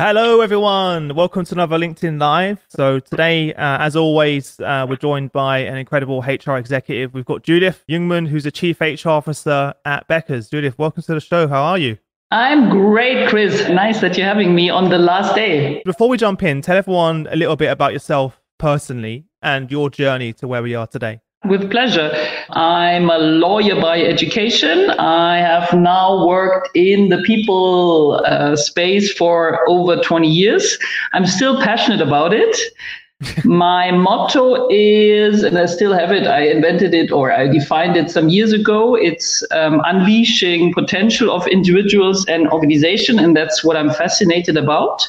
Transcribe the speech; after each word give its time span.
Hello, 0.00 0.42
everyone. 0.42 1.12
Welcome 1.16 1.44
to 1.46 1.56
another 1.56 1.76
LinkedIn 1.76 2.20
Live. 2.20 2.64
So, 2.68 3.00
today, 3.00 3.52
uh, 3.54 3.78
as 3.78 3.96
always, 3.96 4.60
uh, 4.60 4.86
we're 4.88 4.94
joined 4.94 5.32
by 5.32 5.58
an 5.58 5.76
incredible 5.76 6.20
HR 6.22 6.52
executive. 6.52 7.12
We've 7.14 7.24
got 7.24 7.42
Judith 7.42 7.82
Jungmann, 7.90 8.28
who's 8.28 8.46
a 8.46 8.52
chief 8.52 8.80
HR 8.80 9.08
officer 9.08 9.74
at 9.84 10.06
Becker's. 10.06 10.48
Judith, 10.48 10.78
welcome 10.78 11.02
to 11.02 11.14
the 11.14 11.20
show. 11.20 11.48
How 11.48 11.64
are 11.64 11.78
you? 11.78 11.98
I'm 12.30 12.70
great, 12.70 13.28
Chris. 13.28 13.68
Nice 13.68 14.00
that 14.00 14.16
you're 14.16 14.24
having 14.24 14.54
me 14.54 14.70
on 14.70 14.88
the 14.88 14.98
last 14.98 15.34
day. 15.34 15.82
Before 15.84 16.08
we 16.08 16.16
jump 16.16 16.44
in, 16.44 16.62
tell 16.62 16.76
everyone 16.76 17.26
a 17.32 17.34
little 17.34 17.56
bit 17.56 17.72
about 17.72 17.92
yourself 17.92 18.40
personally 18.56 19.26
and 19.42 19.68
your 19.68 19.90
journey 19.90 20.32
to 20.34 20.46
where 20.46 20.62
we 20.62 20.76
are 20.76 20.86
today. 20.86 21.18
With 21.44 21.70
pleasure. 21.70 22.10
I'm 22.50 23.08
a 23.10 23.18
lawyer 23.18 23.80
by 23.80 24.02
education. 24.02 24.90
I 24.90 25.38
have 25.38 25.72
now 25.72 26.26
worked 26.26 26.68
in 26.74 27.10
the 27.10 27.22
people 27.22 28.20
uh, 28.26 28.56
space 28.56 29.12
for 29.12 29.60
over 29.68 29.96
20 29.96 30.28
years. 30.28 30.78
I'm 31.12 31.26
still 31.26 31.62
passionate 31.62 32.00
about 32.00 32.34
it. 32.34 32.56
My 33.44 33.90
motto 33.92 34.68
is, 34.70 35.42
and 35.42 35.58
I 35.58 35.66
still 35.66 35.92
have 35.92 36.12
it, 36.12 36.26
I 36.26 36.48
invented 36.48 36.92
it 36.92 37.10
or 37.10 37.32
I 37.32 37.48
defined 37.48 37.96
it 37.96 38.10
some 38.10 38.28
years 38.28 38.52
ago. 38.52 38.94
It's 38.94 39.42
um, 39.52 39.80
unleashing 39.86 40.72
potential 40.74 41.30
of 41.30 41.46
individuals 41.46 42.26
and 42.26 42.48
organization. 42.48 43.18
And 43.18 43.36
that's 43.36 43.64
what 43.64 43.76
I'm 43.76 43.90
fascinated 43.90 44.56
about. 44.56 45.08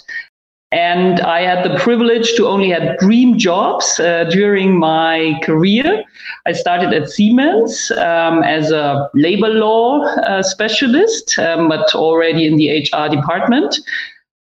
And 0.72 1.20
I 1.22 1.42
had 1.42 1.66
the 1.66 1.80
privilege 1.80 2.36
to 2.36 2.48
only 2.48 2.70
have 2.70 3.00
dream 3.00 3.40
jobs 3.40 4.00
uh, 4.00 4.26
during 4.26 4.78
my 4.78 5.40
career. 5.44 6.04
I 6.46 6.52
started 6.52 6.94
at 6.94 7.10
Siemens 7.10 7.92
um, 7.92 8.44
as 8.44 8.72
a 8.72 9.10
labor 9.16 9.50
law 9.50 10.02
uh, 10.02 10.44
specialist, 10.44 11.40
um, 11.40 11.70
but 11.70 11.96
already 11.96 12.46
in 12.46 12.58
the 12.58 12.70
HR 12.70 13.10
department. 13.10 13.80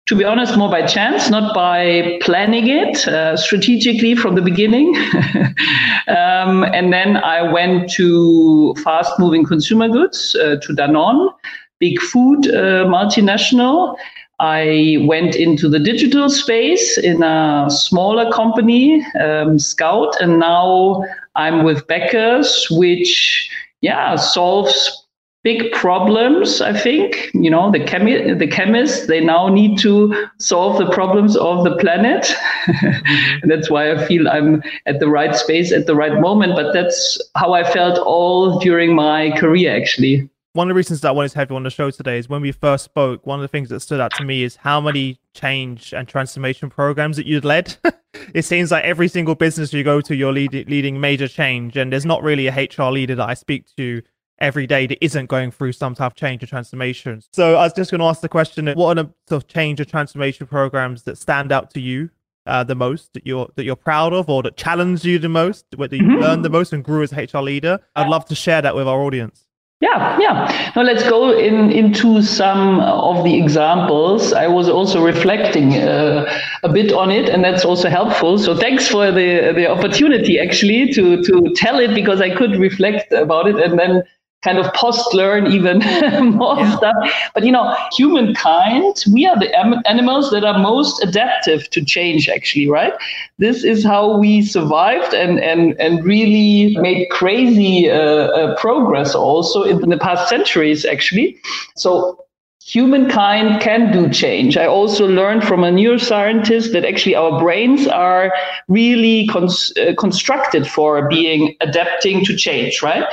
To 0.08 0.16
be 0.16 0.24
honest, 0.24 0.56
more 0.56 0.70
by 0.70 0.86
chance, 0.86 1.28
not 1.30 1.54
by 1.54 2.18
planning 2.22 2.68
it 2.68 3.06
uh, 3.08 3.36
strategically 3.36 4.14
from 4.14 4.34
the 4.34 4.42
beginning. 4.42 4.96
um, 6.08 6.64
and 6.64 6.92
then 6.92 7.18
I 7.18 7.42
went 7.42 7.90
to 7.92 8.74
fast 8.84 9.18
moving 9.18 9.44
consumer 9.44 9.88
goods, 9.88 10.34
uh, 10.36 10.56
to 10.62 10.72
Danone, 10.74 11.30
big 11.78 12.00
food 12.00 12.48
uh, 12.48 12.84
multinational 12.86 13.96
I 14.40 14.98
went 15.00 15.34
into 15.34 15.68
the 15.68 15.80
digital 15.80 16.30
space 16.30 16.96
in 16.96 17.22
a 17.22 17.66
smaller 17.68 18.30
company, 18.30 19.04
um, 19.20 19.58
Scout, 19.58 20.14
and 20.20 20.38
now 20.38 21.02
I'm 21.34 21.64
with 21.64 21.86
Becker's, 21.88 22.68
which 22.70 23.50
yeah 23.80 24.16
solves 24.16 25.06
big 25.42 25.72
problems. 25.72 26.60
I 26.60 26.72
think 26.72 27.30
you 27.34 27.50
know 27.50 27.72
the 27.72 27.80
chemi- 27.80 28.38
the 28.38 28.46
chemists 28.46 29.06
they 29.08 29.20
now 29.20 29.48
need 29.48 29.76
to 29.80 30.28
solve 30.38 30.78
the 30.78 30.90
problems 30.90 31.36
of 31.36 31.64
the 31.64 31.76
planet. 31.76 32.26
mm-hmm. 32.66 33.48
that's 33.48 33.68
why 33.70 33.90
I 33.90 34.06
feel 34.06 34.28
I'm 34.28 34.62
at 34.86 35.00
the 35.00 35.08
right 35.08 35.34
space 35.34 35.72
at 35.72 35.86
the 35.86 35.96
right 35.96 36.20
moment. 36.20 36.54
But 36.54 36.72
that's 36.72 37.20
how 37.34 37.54
I 37.54 37.64
felt 37.64 37.98
all 37.98 38.60
during 38.60 38.94
my 38.94 39.32
career, 39.32 39.74
actually 39.74 40.28
one 40.54 40.68
of 40.68 40.74
the 40.74 40.76
reasons 40.76 41.02
that 41.02 41.08
I 41.08 41.12
wanted 41.12 41.30
to 41.32 41.38
have 41.38 41.50
you 41.50 41.56
on 41.56 41.62
the 41.62 41.70
show 41.70 41.90
today 41.90 42.18
is 42.18 42.28
when 42.28 42.40
we 42.40 42.52
first 42.52 42.84
spoke, 42.84 43.26
one 43.26 43.38
of 43.38 43.42
the 43.42 43.48
things 43.48 43.68
that 43.68 43.80
stood 43.80 44.00
out 44.00 44.12
to 44.14 44.24
me 44.24 44.42
is 44.42 44.56
how 44.56 44.80
many 44.80 45.20
change 45.34 45.92
and 45.92 46.08
transformation 46.08 46.70
programs 46.70 47.16
that 47.16 47.26
you'd 47.26 47.44
led. 47.44 47.76
it 48.34 48.44
seems 48.44 48.70
like 48.70 48.84
every 48.84 49.08
single 49.08 49.34
business 49.34 49.72
you 49.72 49.84
go 49.84 50.00
to, 50.00 50.14
you're 50.14 50.32
lead, 50.32 50.52
leading 50.52 51.00
major 51.00 51.28
change, 51.28 51.76
and 51.76 51.92
there's 51.92 52.06
not 52.06 52.22
really 52.22 52.46
a 52.46 52.52
HR 52.52 52.90
leader 52.90 53.14
that 53.14 53.28
I 53.28 53.34
speak 53.34 53.66
to 53.76 54.02
every 54.40 54.66
day 54.66 54.86
that 54.86 55.04
isn't 55.04 55.26
going 55.26 55.50
through 55.50 55.72
some 55.72 55.94
type 55.94 56.12
of 56.12 56.16
change 56.16 56.42
or 56.42 56.46
transformation. 56.46 57.22
So 57.32 57.56
I 57.56 57.64
was 57.64 57.72
just 57.72 57.90
going 57.90 58.00
to 58.00 58.06
ask 58.06 58.20
the 58.20 58.28
question: 58.28 58.68
What 58.68 58.96
are 58.96 59.02
the 59.02 59.10
sort 59.28 59.42
of 59.42 59.48
change 59.48 59.80
or 59.80 59.84
transformation 59.84 60.46
programs 60.46 61.02
that 61.02 61.18
stand 61.18 61.52
out 61.52 61.70
to 61.74 61.80
you 61.80 62.10
uh, 62.46 62.64
the 62.64 62.74
most 62.74 63.12
that 63.14 63.26
you're 63.26 63.48
that 63.56 63.64
you're 63.64 63.76
proud 63.76 64.12
of, 64.12 64.28
or 64.28 64.42
that 64.44 64.56
challenge 64.56 65.04
you 65.04 65.18
the 65.18 65.28
most, 65.28 65.66
whether 65.76 65.96
you 65.96 66.02
mm-hmm. 66.02 66.22
learned 66.22 66.44
the 66.44 66.50
most 66.50 66.72
and 66.72 66.82
grew 66.84 67.02
as 67.02 67.12
a 67.12 67.24
HR 67.24 67.42
leader? 67.42 67.80
I'd 67.94 68.08
love 68.08 68.24
to 68.26 68.34
share 68.34 68.62
that 68.62 68.74
with 68.74 68.88
our 68.88 69.00
audience. 69.00 69.47
Yeah, 69.80 70.18
yeah. 70.18 70.72
Now 70.74 70.82
let's 70.82 71.08
go 71.08 71.30
in 71.38 71.70
into 71.70 72.20
some 72.20 72.80
of 72.80 73.22
the 73.22 73.38
examples. 73.38 74.32
I 74.32 74.48
was 74.48 74.68
also 74.68 75.00
reflecting 75.04 75.76
uh, 75.76 76.24
a 76.64 76.68
bit 76.68 76.92
on 76.92 77.12
it, 77.12 77.28
and 77.28 77.44
that's 77.44 77.64
also 77.64 77.88
helpful. 77.88 78.38
So 78.38 78.56
thanks 78.56 78.88
for 78.88 79.12
the 79.12 79.52
the 79.54 79.70
opportunity 79.70 80.40
actually 80.40 80.92
to 80.94 81.22
to 81.22 81.52
tell 81.54 81.78
it 81.78 81.94
because 81.94 82.20
I 82.20 82.34
could 82.34 82.56
reflect 82.56 83.12
about 83.12 83.46
it 83.46 83.56
and 83.60 83.78
then 83.78 84.02
kind 84.42 84.58
of 84.58 84.72
post 84.74 85.12
learn 85.14 85.46
even 85.52 85.78
more 86.36 86.56
yeah. 86.56 86.76
stuff. 86.76 86.94
But 87.34 87.44
you 87.44 87.52
know, 87.52 87.74
humankind, 87.92 89.04
we 89.12 89.26
are 89.26 89.38
the 89.38 89.52
am- 89.58 89.82
animals 89.86 90.30
that 90.30 90.44
are 90.44 90.58
most 90.58 91.02
adaptive 91.02 91.68
to 91.70 91.84
change, 91.84 92.28
actually, 92.28 92.68
right? 92.68 92.92
This 93.38 93.64
is 93.64 93.84
how 93.84 94.16
we 94.18 94.42
survived 94.42 95.14
and 95.14 95.40
and 95.40 95.78
and 95.80 96.04
really 96.04 96.76
made 96.78 97.08
crazy 97.10 97.90
uh, 97.90 97.94
uh, 97.96 98.56
progress 98.56 99.14
also 99.14 99.62
in 99.62 99.88
the 99.88 99.98
past 99.98 100.28
centuries, 100.28 100.84
actually. 100.84 101.36
So 101.76 102.24
humankind 102.64 103.60
can 103.62 103.90
do 103.92 104.10
change. 104.10 104.56
I 104.56 104.66
also 104.66 105.06
learned 105.08 105.42
from 105.44 105.64
a 105.64 105.70
neuroscientist 105.70 106.72
that 106.72 106.84
actually 106.84 107.14
our 107.14 107.40
brains 107.40 107.86
are 107.86 108.32
really 108.68 109.26
cons- 109.28 109.72
uh, 109.78 109.94
constructed 109.98 110.66
for 110.66 111.08
being 111.08 111.54
adapting 111.60 112.24
to 112.26 112.36
change, 112.36 112.82
right? 112.82 113.04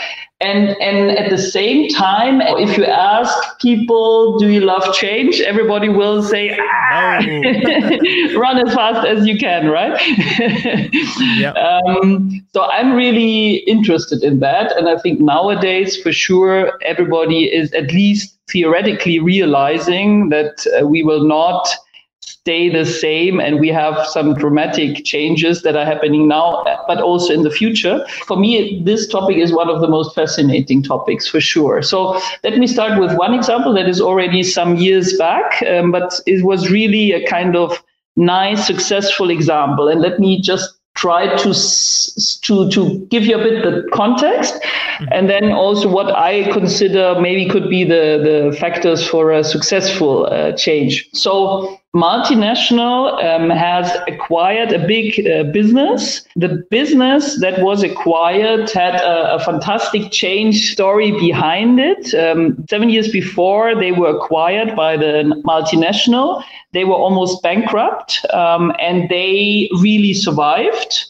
And, 0.41 0.75
and 0.81 1.11
at 1.17 1.29
the 1.29 1.37
same 1.37 1.87
time, 1.89 2.41
if 2.41 2.77
you 2.77 2.83
ask 2.83 3.57
people, 3.59 4.37
do 4.37 4.49
you 4.49 4.59
love 4.59 4.93
change? 4.93 5.39
Everybody 5.39 5.87
will 5.87 6.21
say, 6.23 6.57
ah, 6.59 7.19
no. 7.25 7.41
run 8.37 8.67
as 8.67 8.73
fast 8.73 9.07
as 9.07 9.25
you 9.25 9.37
can, 9.37 9.69
right? 9.69 9.97
yep. 11.37 11.55
um, 11.55 12.45
so 12.53 12.63
I'm 12.63 12.93
really 12.93 13.59
interested 13.59 14.23
in 14.23 14.41
that. 14.41 14.75
And 14.75 14.89
I 14.89 14.97
think 14.97 15.21
nowadays, 15.21 15.95
for 16.01 16.11
sure, 16.11 16.77
everybody 16.83 17.45
is 17.45 17.71
at 17.71 17.93
least 17.93 18.37
theoretically 18.49 19.19
realizing 19.19 20.29
that 20.29 20.67
uh, 20.77 20.85
we 20.85 21.01
will 21.01 21.23
not 21.23 21.65
stay 22.25 22.69
the 22.69 22.85
same 22.85 23.39
and 23.39 23.59
we 23.59 23.69
have 23.69 24.05
some 24.07 24.33
dramatic 24.33 25.03
changes 25.03 25.61
that 25.63 25.75
are 25.75 25.85
happening 25.85 26.27
now 26.27 26.63
but 26.87 27.01
also 27.01 27.33
in 27.33 27.43
the 27.43 27.49
future. 27.49 28.05
For 28.25 28.37
me 28.37 28.81
this 28.83 29.07
topic 29.07 29.37
is 29.37 29.53
one 29.53 29.69
of 29.69 29.81
the 29.81 29.87
most 29.87 30.15
fascinating 30.15 30.83
topics 30.83 31.27
for 31.27 31.41
sure. 31.41 31.81
So 31.81 32.19
let 32.43 32.57
me 32.57 32.67
start 32.67 32.99
with 32.99 33.15
one 33.17 33.33
example 33.33 33.73
that 33.73 33.87
is 33.87 34.01
already 34.01 34.43
some 34.43 34.75
years 34.75 35.17
back 35.17 35.63
um, 35.63 35.91
but 35.91 36.19
it 36.25 36.43
was 36.43 36.69
really 36.69 37.11
a 37.11 37.25
kind 37.27 37.55
of 37.55 37.83
nice 38.15 38.65
successful 38.65 39.29
example. 39.29 39.87
And 39.87 40.01
let 40.01 40.19
me 40.19 40.41
just 40.41 40.75
try 40.95 41.35
to 41.35 41.53
to 42.41 42.69
to 42.69 43.05
give 43.11 43.25
you 43.25 43.35
a 43.37 43.43
bit 43.43 43.63
the 43.63 43.85
context 43.91 44.53
mm-hmm. 44.53 45.05
and 45.11 45.29
then 45.29 45.51
also 45.51 45.89
what 45.89 46.09
i 46.15 46.49
consider 46.53 47.19
maybe 47.19 47.49
could 47.49 47.69
be 47.69 47.83
the 47.83 48.05
the 48.27 48.57
factors 48.57 49.05
for 49.05 49.33
a 49.33 49.43
successful 49.43 50.25
uh, 50.27 50.53
change. 50.53 51.09
So 51.11 51.77
multinational 51.95 53.23
um, 53.23 53.49
has 53.49 53.89
acquired 54.07 54.73
a 54.73 54.85
big 54.85 55.25
uh, 55.25 55.43
business. 55.51 56.25
The 56.35 56.65
business 56.69 57.39
that 57.39 57.61
was 57.61 57.83
acquired 57.83 58.69
had 58.71 58.95
a, 58.95 59.35
a 59.35 59.39
fantastic 59.39 60.11
change 60.11 60.73
story 60.73 61.11
behind 61.11 61.79
it. 61.79 62.13
Um, 62.13 62.65
seven 62.69 62.89
years 62.89 63.09
before 63.09 63.75
they 63.75 63.93
were 63.93 64.09
acquired 64.09 64.75
by 64.75 64.97
the 64.97 65.41
multinational, 65.45 66.43
they 66.73 66.83
were 66.83 66.95
almost 66.95 67.41
bankrupt 67.41 68.25
um, 68.33 68.73
and 68.79 69.07
they 69.09 69.69
really 69.81 70.13
survived 70.13 71.05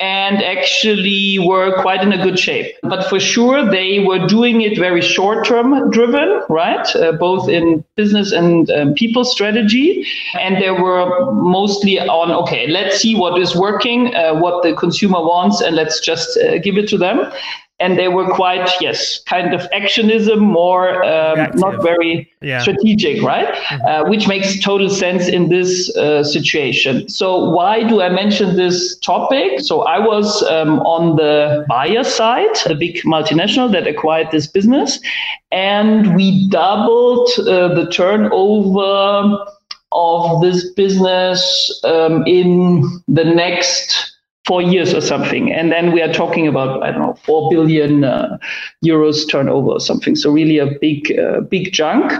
and 0.00 0.42
actually 0.42 1.38
were 1.38 1.80
quite 1.82 2.02
in 2.02 2.12
a 2.12 2.22
good 2.22 2.38
shape. 2.38 2.74
But 2.82 3.08
for 3.08 3.20
sure, 3.20 3.70
they 3.70 4.00
were 4.00 4.26
doing 4.26 4.62
it 4.62 4.78
very 4.78 5.02
short 5.02 5.46
term 5.46 5.90
driven, 5.90 6.42
right? 6.48 6.86
Uh, 6.96 7.12
both 7.12 7.48
in 7.48 7.84
business 7.96 8.32
and 8.32 8.70
um, 8.70 8.94
people 8.94 9.24
strategy. 9.24 10.06
And 10.38 10.56
they 10.56 10.70
were 10.70 11.32
mostly 11.32 12.00
on, 12.00 12.30
okay, 12.30 12.66
let's 12.66 12.96
see 12.96 13.14
what 13.14 13.38
is 13.38 13.54
working, 13.54 14.14
uh, 14.14 14.34
what 14.34 14.62
the 14.62 14.74
consumer 14.74 15.20
wants, 15.20 15.60
and 15.60 15.76
let's 15.76 16.00
just 16.00 16.38
uh, 16.38 16.58
give 16.58 16.78
it 16.78 16.88
to 16.88 16.98
them 16.98 17.30
and 17.80 17.98
they 17.98 18.08
were 18.08 18.28
quite 18.28 18.68
yes 18.80 19.20
kind 19.24 19.54
of 19.54 19.62
actionism 19.70 20.38
more 20.38 21.02
um, 21.04 21.50
not 21.54 21.82
very 21.82 22.30
yeah. 22.40 22.60
strategic 22.60 23.22
right 23.22 23.54
mm-hmm. 23.54 23.86
uh, 23.86 24.08
which 24.08 24.28
makes 24.28 24.60
total 24.60 24.88
sense 24.88 25.28
in 25.28 25.48
this 25.48 25.94
uh, 25.96 26.22
situation 26.22 27.08
so 27.08 27.50
why 27.50 27.82
do 27.82 28.00
i 28.02 28.08
mention 28.08 28.56
this 28.56 28.98
topic 28.98 29.60
so 29.60 29.82
i 29.82 29.98
was 29.98 30.42
um, 30.44 30.80
on 30.80 31.16
the 31.16 31.64
buyer 31.68 32.04
side 32.04 32.56
a 32.66 32.74
big 32.74 32.96
multinational 33.02 33.70
that 33.72 33.86
acquired 33.86 34.30
this 34.30 34.46
business 34.46 35.00
and 35.50 36.14
we 36.14 36.48
doubled 36.48 37.28
uh, 37.40 37.74
the 37.74 37.88
turnover 37.90 39.44
of 39.92 40.40
this 40.40 40.70
business 40.74 41.80
um, 41.84 42.24
in 42.26 42.82
the 43.08 43.24
next 43.24 44.19
four 44.46 44.62
years 44.62 44.94
or 44.94 45.00
something. 45.00 45.52
And 45.52 45.70
then 45.70 45.92
we 45.92 46.02
are 46.02 46.12
talking 46.12 46.46
about, 46.46 46.82
I 46.82 46.90
don't 46.90 47.00
know, 47.00 47.14
4 47.24 47.50
billion 47.50 48.04
uh, 48.04 48.38
euros 48.84 49.28
turnover 49.28 49.72
or 49.72 49.80
something. 49.80 50.16
So 50.16 50.30
really 50.30 50.58
a 50.58 50.66
big, 50.80 51.16
uh, 51.18 51.40
big 51.42 51.72
chunk. 51.72 52.12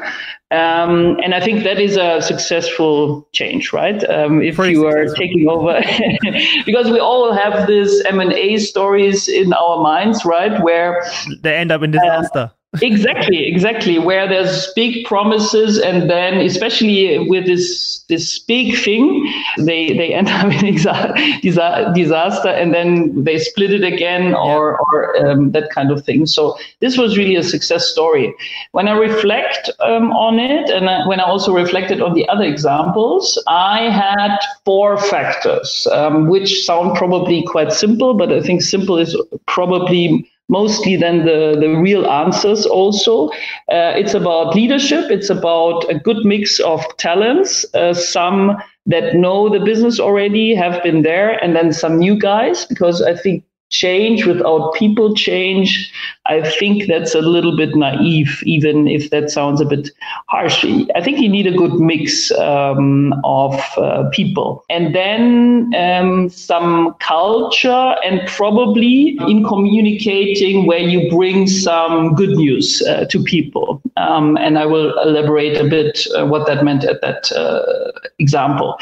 Um, 0.52 1.16
and 1.22 1.32
I 1.32 1.40
think 1.40 1.62
that 1.62 1.80
is 1.80 1.96
a 1.96 2.20
successful 2.20 3.26
change, 3.32 3.72
right? 3.72 4.02
Um, 4.10 4.42
if 4.42 4.56
Pretty 4.56 4.72
you 4.72 4.86
are 4.86 5.06
taking 5.14 5.48
over, 5.48 5.80
because 6.66 6.90
we 6.90 6.98
all 6.98 7.32
have 7.32 7.68
this 7.68 8.04
M 8.06 8.18
and 8.18 8.32
A 8.32 8.58
stories 8.58 9.28
in 9.28 9.52
our 9.52 9.80
minds, 9.80 10.24
right? 10.24 10.60
Where 10.62 11.04
they 11.42 11.56
end 11.56 11.70
up 11.70 11.82
in 11.82 11.92
disaster. 11.92 12.50
Uh, 12.52 12.59
exactly 12.82 13.46
exactly. 13.46 13.98
Where 13.98 14.28
there's 14.28 14.72
big 14.74 15.04
promises 15.04 15.78
and 15.78 16.08
then 16.08 16.40
especially 16.40 17.18
with 17.28 17.46
this 17.46 18.04
this 18.08 18.38
big 18.38 18.76
thing 18.78 19.32
they 19.58 19.92
they 19.92 20.12
end 20.14 20.28
up 20.28 20.52
in 20.52 20.74
disaster 20.74 22.48
and 22.48 22.74
then 22.74 23.24
they 23.24 23.38
split 23.38 23.72
it 23.72 23.84
again 23.84 24.34
or 24.34 24.78
or 24.78 25.16
um, 25.26 25.52
that 25.52 25.70
kind 25.70 25.90
of 25.90 26.04
thing. 26.04 26.26
So 26.26 26.56
this 26.80 26.96
was 26.96 27.16
really 27.18 27.36
a 27.36 27.42
success 27.42 27.86
story. 27.86 28.34
When 28.72 28.88
i 28.88 28.92
reflect 28.92 29.70
um, 29.80 30.12
on 30.12 30.38
it 30.38 30.70
and 30.70 30.88
I, 30.88 31.06
when 31.06 31.20
i 31.20 31.24
also 31.24 31.52
reflected 31.52 32.00
on 32.00 32.14
the 32.14 32.28
other 32.28 32.44
examples 32.44 33.42
i 33.48 33.88
had 33.90 34.38
four 34.64 34.98
factors 34.98 35.86
um, 35.92 36.28
which 36.28 36.64
sound 36.64 36.96
probably 36.96 37.42
quite 37.44 37.72
simple 37.72 38.14
but 38.14 38.32
i 38.32 38.40
think 38.40 38.62
simple 38.62 38.98
is 38.98 39.16
probably 39.46 40.30
mostly 40.50 40.96
than 40.96 41.24
the, 41.24 41.56
the 41.58 41.68
real 41.68 42.06
answers 42.06 42.66
also. 42.66 43.28
Uh, 43.70 43.94
it's 43.96 44.14
about 44.14 44.54
leadership. 44.54 45.10
It's 45.10 45.30
about 45.30 45.88
a 45.88 45.98
good 45.98 46.24
mix 46.24 46.58
of 46.60 46.84
talents, 46.98 47.64
uh, 47.74 47.94
some 47.94 48.58
that 48.86 49.14
know 49.14 49.48
the 49.48 49.60
business 49.60 50.00
already, 50.00 50.54
have 50.54 50.82
been 50.82 51.02
there, 51.02 51.42
and 51.42 51.54
then 51.54 51.72
some 51.72 51.98
new 51.98 52.18
guys, 52.18 52.64
because 52.66 53.00
I 53.00 53.14
think 53.14 53.44
change 53.70 54.26
without 54.26 54.74
people 54.74 55.14
change, 55.14 55.92
I 56.26 56.48
think 56.48 56.86
that's 56.86 57.14
a 57.14 57.20
little 57.20 57.56
bit 57.56 57.74
naive, 57.74 58.42
even 58.44 58.86
if 58.86 59.10
that 59.10 59.30
sounds 59.30 59.60
a 59.60 59.64
bit 59.64 59.90
harsh. 60.26 60.64
I 60.94 61.00
think 61.02 61.18
you 61.18 61.28
need 61.28 61.46
a 61.46 61.56
good 61.56 61.74
mix 61.74 62.30
um, 62.32 63.14
of 63.24 63.54
uh, 63.76 64.08
people. 64.10 64.64
And 64.68 64.94
then 64.94 65.72
um, 65.76 66.28
some 66.28 66.94
culture, 67.00 67.94
and 68.04 68.26
probably 68.28 69.18
in 69.28 69.44
communicating 69.44 70.66
where 70.66 70.78
you 70.78 71.08
bring 71.10 71.46
some 71.46 72.14
good 72.14 72.30
news 72.30 72.82
uh, 72.82 73.06
to 73.06 73.22
people. 73.22 73.80
Um, 73.96 74.36
and 74.36 74.58
I 74.58 74.66
will 74.66 74.98
elaborate 75.00 75.56
a 75.56 75.64
bit 75.64 76.06
uh, 76.16 76.26
what 76.26 76.46
that 76.46 76.64
meant 76.64 76.84
at 76.84 77.00
that 77.02 77.30
uh, 77.32 77.92
example. 78.18 78.78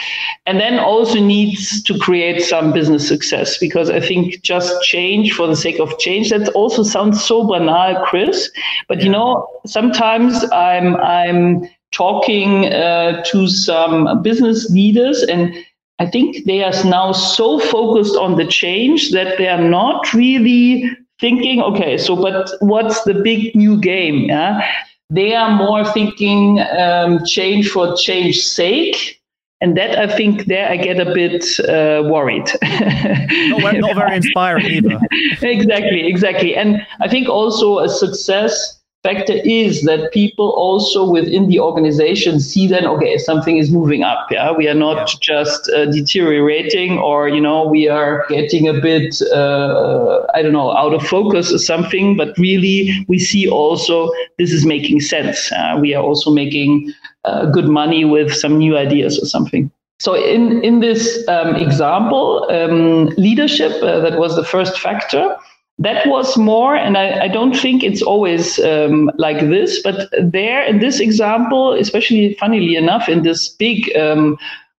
And 0.47 0.61
then 0.61 0.79
also 0.79 1.21
needs 1.21 1.83
to 1.85 1.99
create 1.99 2.43
some 2.43 2.73
business 2.73 3.07
success 3.07 3.59
because 3.59 3.91
I 3.91 4.01
think 4.01 4.43
just 4.43 4.78
change 4.83 5.33
for 5.33 5.47
the 5.47 5.57
sake 5.57 5.79
of 5.79 5.99
change. 5.99 6.31
That 6.31 6.49
also 6.51 6.83
sounds 6.83 7.25
so 7.25 7.47
banal, 7.47 8.03
Chris. 8.05 8.51
But 8.89 9.03
you 9.03 9.11
know, 9.11 9.47
sometimes 9.67 10.45
I'm 10.53 10.97
I'm 10.97 11.69
talking 11.93 12.67
uh, 12.67 13.23
to 13.25 13.49
some 13.49 14.23
business 14.23 14.71
leaders 14.71 15.23
and 15.23 15.55
I 15.99 16.07
think 16.07 16.45
they 16.45 16.63
are 16.63 16.85
now 16.85 17.13
so 17.13 17.59
focused 17.59 18.17
on 18.17 18.37
the 18.37 18.47
change 18.47 19.11
that 19.11 19.37
they 19.37 19.49
are 19.49 19.61
not 19.61 20.13
really 20.15 20.89
thinking, 21.21 21.61
okay, 21.61 21.99
so 21.99 22.15
but 22.15 22.51
what's 22.61 23.03
the 23.03 23.15
big 23.15 23.55
new 23.57 23.81
game? 23.81 24.25
Yeah? 24.25 24.65
They 25.11 25.35
are 25.35 25.51
more 25.51 25.85
thinking 25.85 26.61
um, 26.61 27.25
change 27.25 27.71
for 27.71 27.97
change 27.97 28.37
sake 28.37 29.18
and 29.61 29.77
that 29.77 29.99
I 29.99 30.15
think 30.17 30.47
there 30.47 30.69
I 30.69 30.77
get 30.77 31.01
a 31.01 31.13
bit 31.13 31.45
uh, 31.61 32.09
worried. 32.09 32.49
not, 32.63 33.75
not 33.77 33.97
very 33.97 34.17
inspiring 34.23 34.67
either. 34.67 35.01
exactly, 35.43 36.07
exactly. 36.07 36.55
And 36.55 36.87
I 37.01 37.09
think 37.09 37.29
also 37.29 37.81
a 37.81 37.89
success 37.89 38.79
factor 39.05 39.35
is 39.45 39.83
that 39.83 40.13
people 40.13 40.51
also 40.51 41.09
within 41.09 41.49
the 41.49 41.61
organization 41.61 42.41
see 42.41 42.67
then 42.67 42.85
okay 42.85 43.17
something 43.17 43.57
is 43.57 43.71
moving 43.71 44.03
up 44.03 44.27
yeah 44.29 44.51
we 44.51 44.69
are 44.69 44.75
not 44.75 44.97
yeah. 44.97 45.19
just 45.21 45.71
uh, 45.71 45.87
deteriorating 45.87 46.99
or 46.99 47.29
you 47.29 47.41
know 47.41 47.65
we 47.65 47.89
are 47.89 48.27
getting 48.29 48.67
a 48.67 48.73
bit 48.75 49.23
uh, 49.33 50.27
i 50.35 50.43
don't 50.43 50.53
know 50.53 50.77
out 50.77 50.93
of 50.93 51.03
focus 51.03 51.53
or 51.53 51.59
something 51.59 52.17
but 52.17 52.37
really 52.39 53.07
we 53.07 53.21
see 53.21 53.49
also 53.49 54.11
this 54.37 54.53
is 54.53 54.67
making 54.67 55.01
sense 55.01 55.53
uh, 55.53 55.79
we 55.81 55.95
are 55.95 56.03
also 56.03 56.29
making 56.29 56.93
uh, 57.29 57.47
good 57.47 57.69
money 57.69 58.05
with 58.05 58.33
some 58.33 58.59
new 58.59 58.77
ideas 58.77 59.19
or 59.23 59.27
something. 59.27 59.71
So 60.01 60.15
in 60.15 60.63
in 60.63 60.81
this 60.81 61.27
um, 61.29 61.57
example, 61.57 62.47
um, 62.51 63.07
leadership 63.17 63.73
uh, 63.83 64.01
that 64.01 64.19
was 64.19 64.37
the 64.37 64.45
first 64.45 64.79
factor. 64.79 65.37
That 65.81 66.09
was 66.09 66.37
more, 66.37 66.75
and 66.75 66.97
I, 66.97 67.27
I 67.27 67.29
don't 67.29 67.55
think 67.55 67.85
it's 67.85 68.03
always 68.03 68.59
um, 68.59 69.13
like 69.17 69.39
this, 69.49 69.81
but 69.83 70.11
there 70.21 70.65
in 70.65 70.81
this 70.81 70.99
example, 70.99 71.73
especially 71.75 72.35
funnily 72.41 72.75
enough, 72.75 73.09
in 73.09 73.23
this 73.23 73.49
big 73.49 73.97
um, 73.97 74.37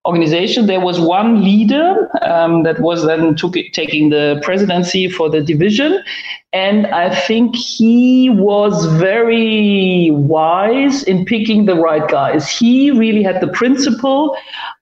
organization, 0.10 0.66
there 0.66 0.84
was 0.90 1.00
one 1.00 1.44
leader 1.44 2.10
um, 2.24 2.64
that 2.64 2.80
was 2.80 3.06
then 3.06 3.36
took, 3.36 3.54
taking 3.74 4.10
the 4.10 4.26
presidency 4.44 5.08
for 5.08 5.30
the 5.30 5.42
division. 5.42 6.04
And 6.52 6.88
I 6.88 7.14
think 7.28 7.56
he 7.56 8.30
was 8.32 8.74
very 9.08 10.10
wise 10.12 11.04
in 11.04 11.26
picking 11.26 11.66
the 11.66 11.76
right 11.76 12.08
guys. 12.10 12.50
He 12.50 12.90
really 12.90 13.24
had 13.30 13.40
the 13.40 13.52
principle 13.62 14.36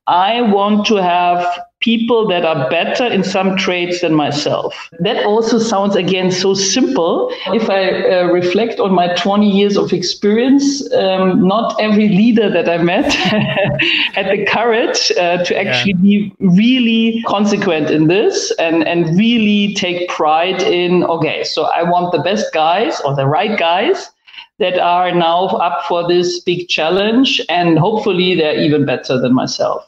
I 0.08 0.42
want 0.42 0.86
to 0.88 0.96
have 0.96 1.46
people 1.80 2.28
that 2.28 2.44
are 2.44 2.70
better 2.70 3.06
in 3.06 3.24
some 3.24 3.56
traits 3.56 4.02
than 4.02 4.14
myself. 4.16 4.90
That 5.00 5.24
also 5.26 5.60
sounds 5.60 5.96
again 5.96 6.32
so 6.32 6.54
simple. 6.54 7.32
If 7.48 7.70
I 7.70 7.90
uh, 7.90 8.24
reflect 8.26 8.80
on 8.80 8.94
my 8.94 9.14
20 9.14 9.48
years 9.48 9.78
of 9.78 9.94
experience, 9.94 10.92
um, 10.94 11.48
not 11.48 11.80
every 11.80 12.10
leader 12.10 12.50
that 12.50 12.68
I 12.68 12.78
met 12.80 13.14
had 13.14 14.26
the 14.32 14.46
courage 14.48 15.12
uh, 15.20 15.44
to 15.44 15.58
actually 15.58 15.94
yeah. 16.02 16.30
be 16.30 16.36
really 16.40 17.24
consequent 17.28 17.92
in 17.92 18.08
this 18.08 18.52
and, 18.58 18.88
and 18.88 19.16
really 19.16 19.76
take 19.76 20.10
pride 20.10 20.64
in, 20.64 21.04
okay, 21.04 21.44
so 21.44 21.66
I 21.66 21.84
want 21.84 22.12
the 22.12 22.20
best 22.20 22.52
guys 22.54 23.00
or 23.02 23.16
the 23.16 23.28
right 23.28 23.58
guys 23.58 24.10
that 24.60 24.80
are 24.80 25.14
now 25.14 25.46
up 25.46 25.86
for 25.88 26.08
this 26.08 26.40
big 26.40 26.68
challenge 26.68 27.40
and 27.50 27.78
hopefully 27.78 28.34
they're 28.34 28.60
even 28.60 28.86
better 28.86 29.20
than 29.22 29.34
myself. 29.34 29.88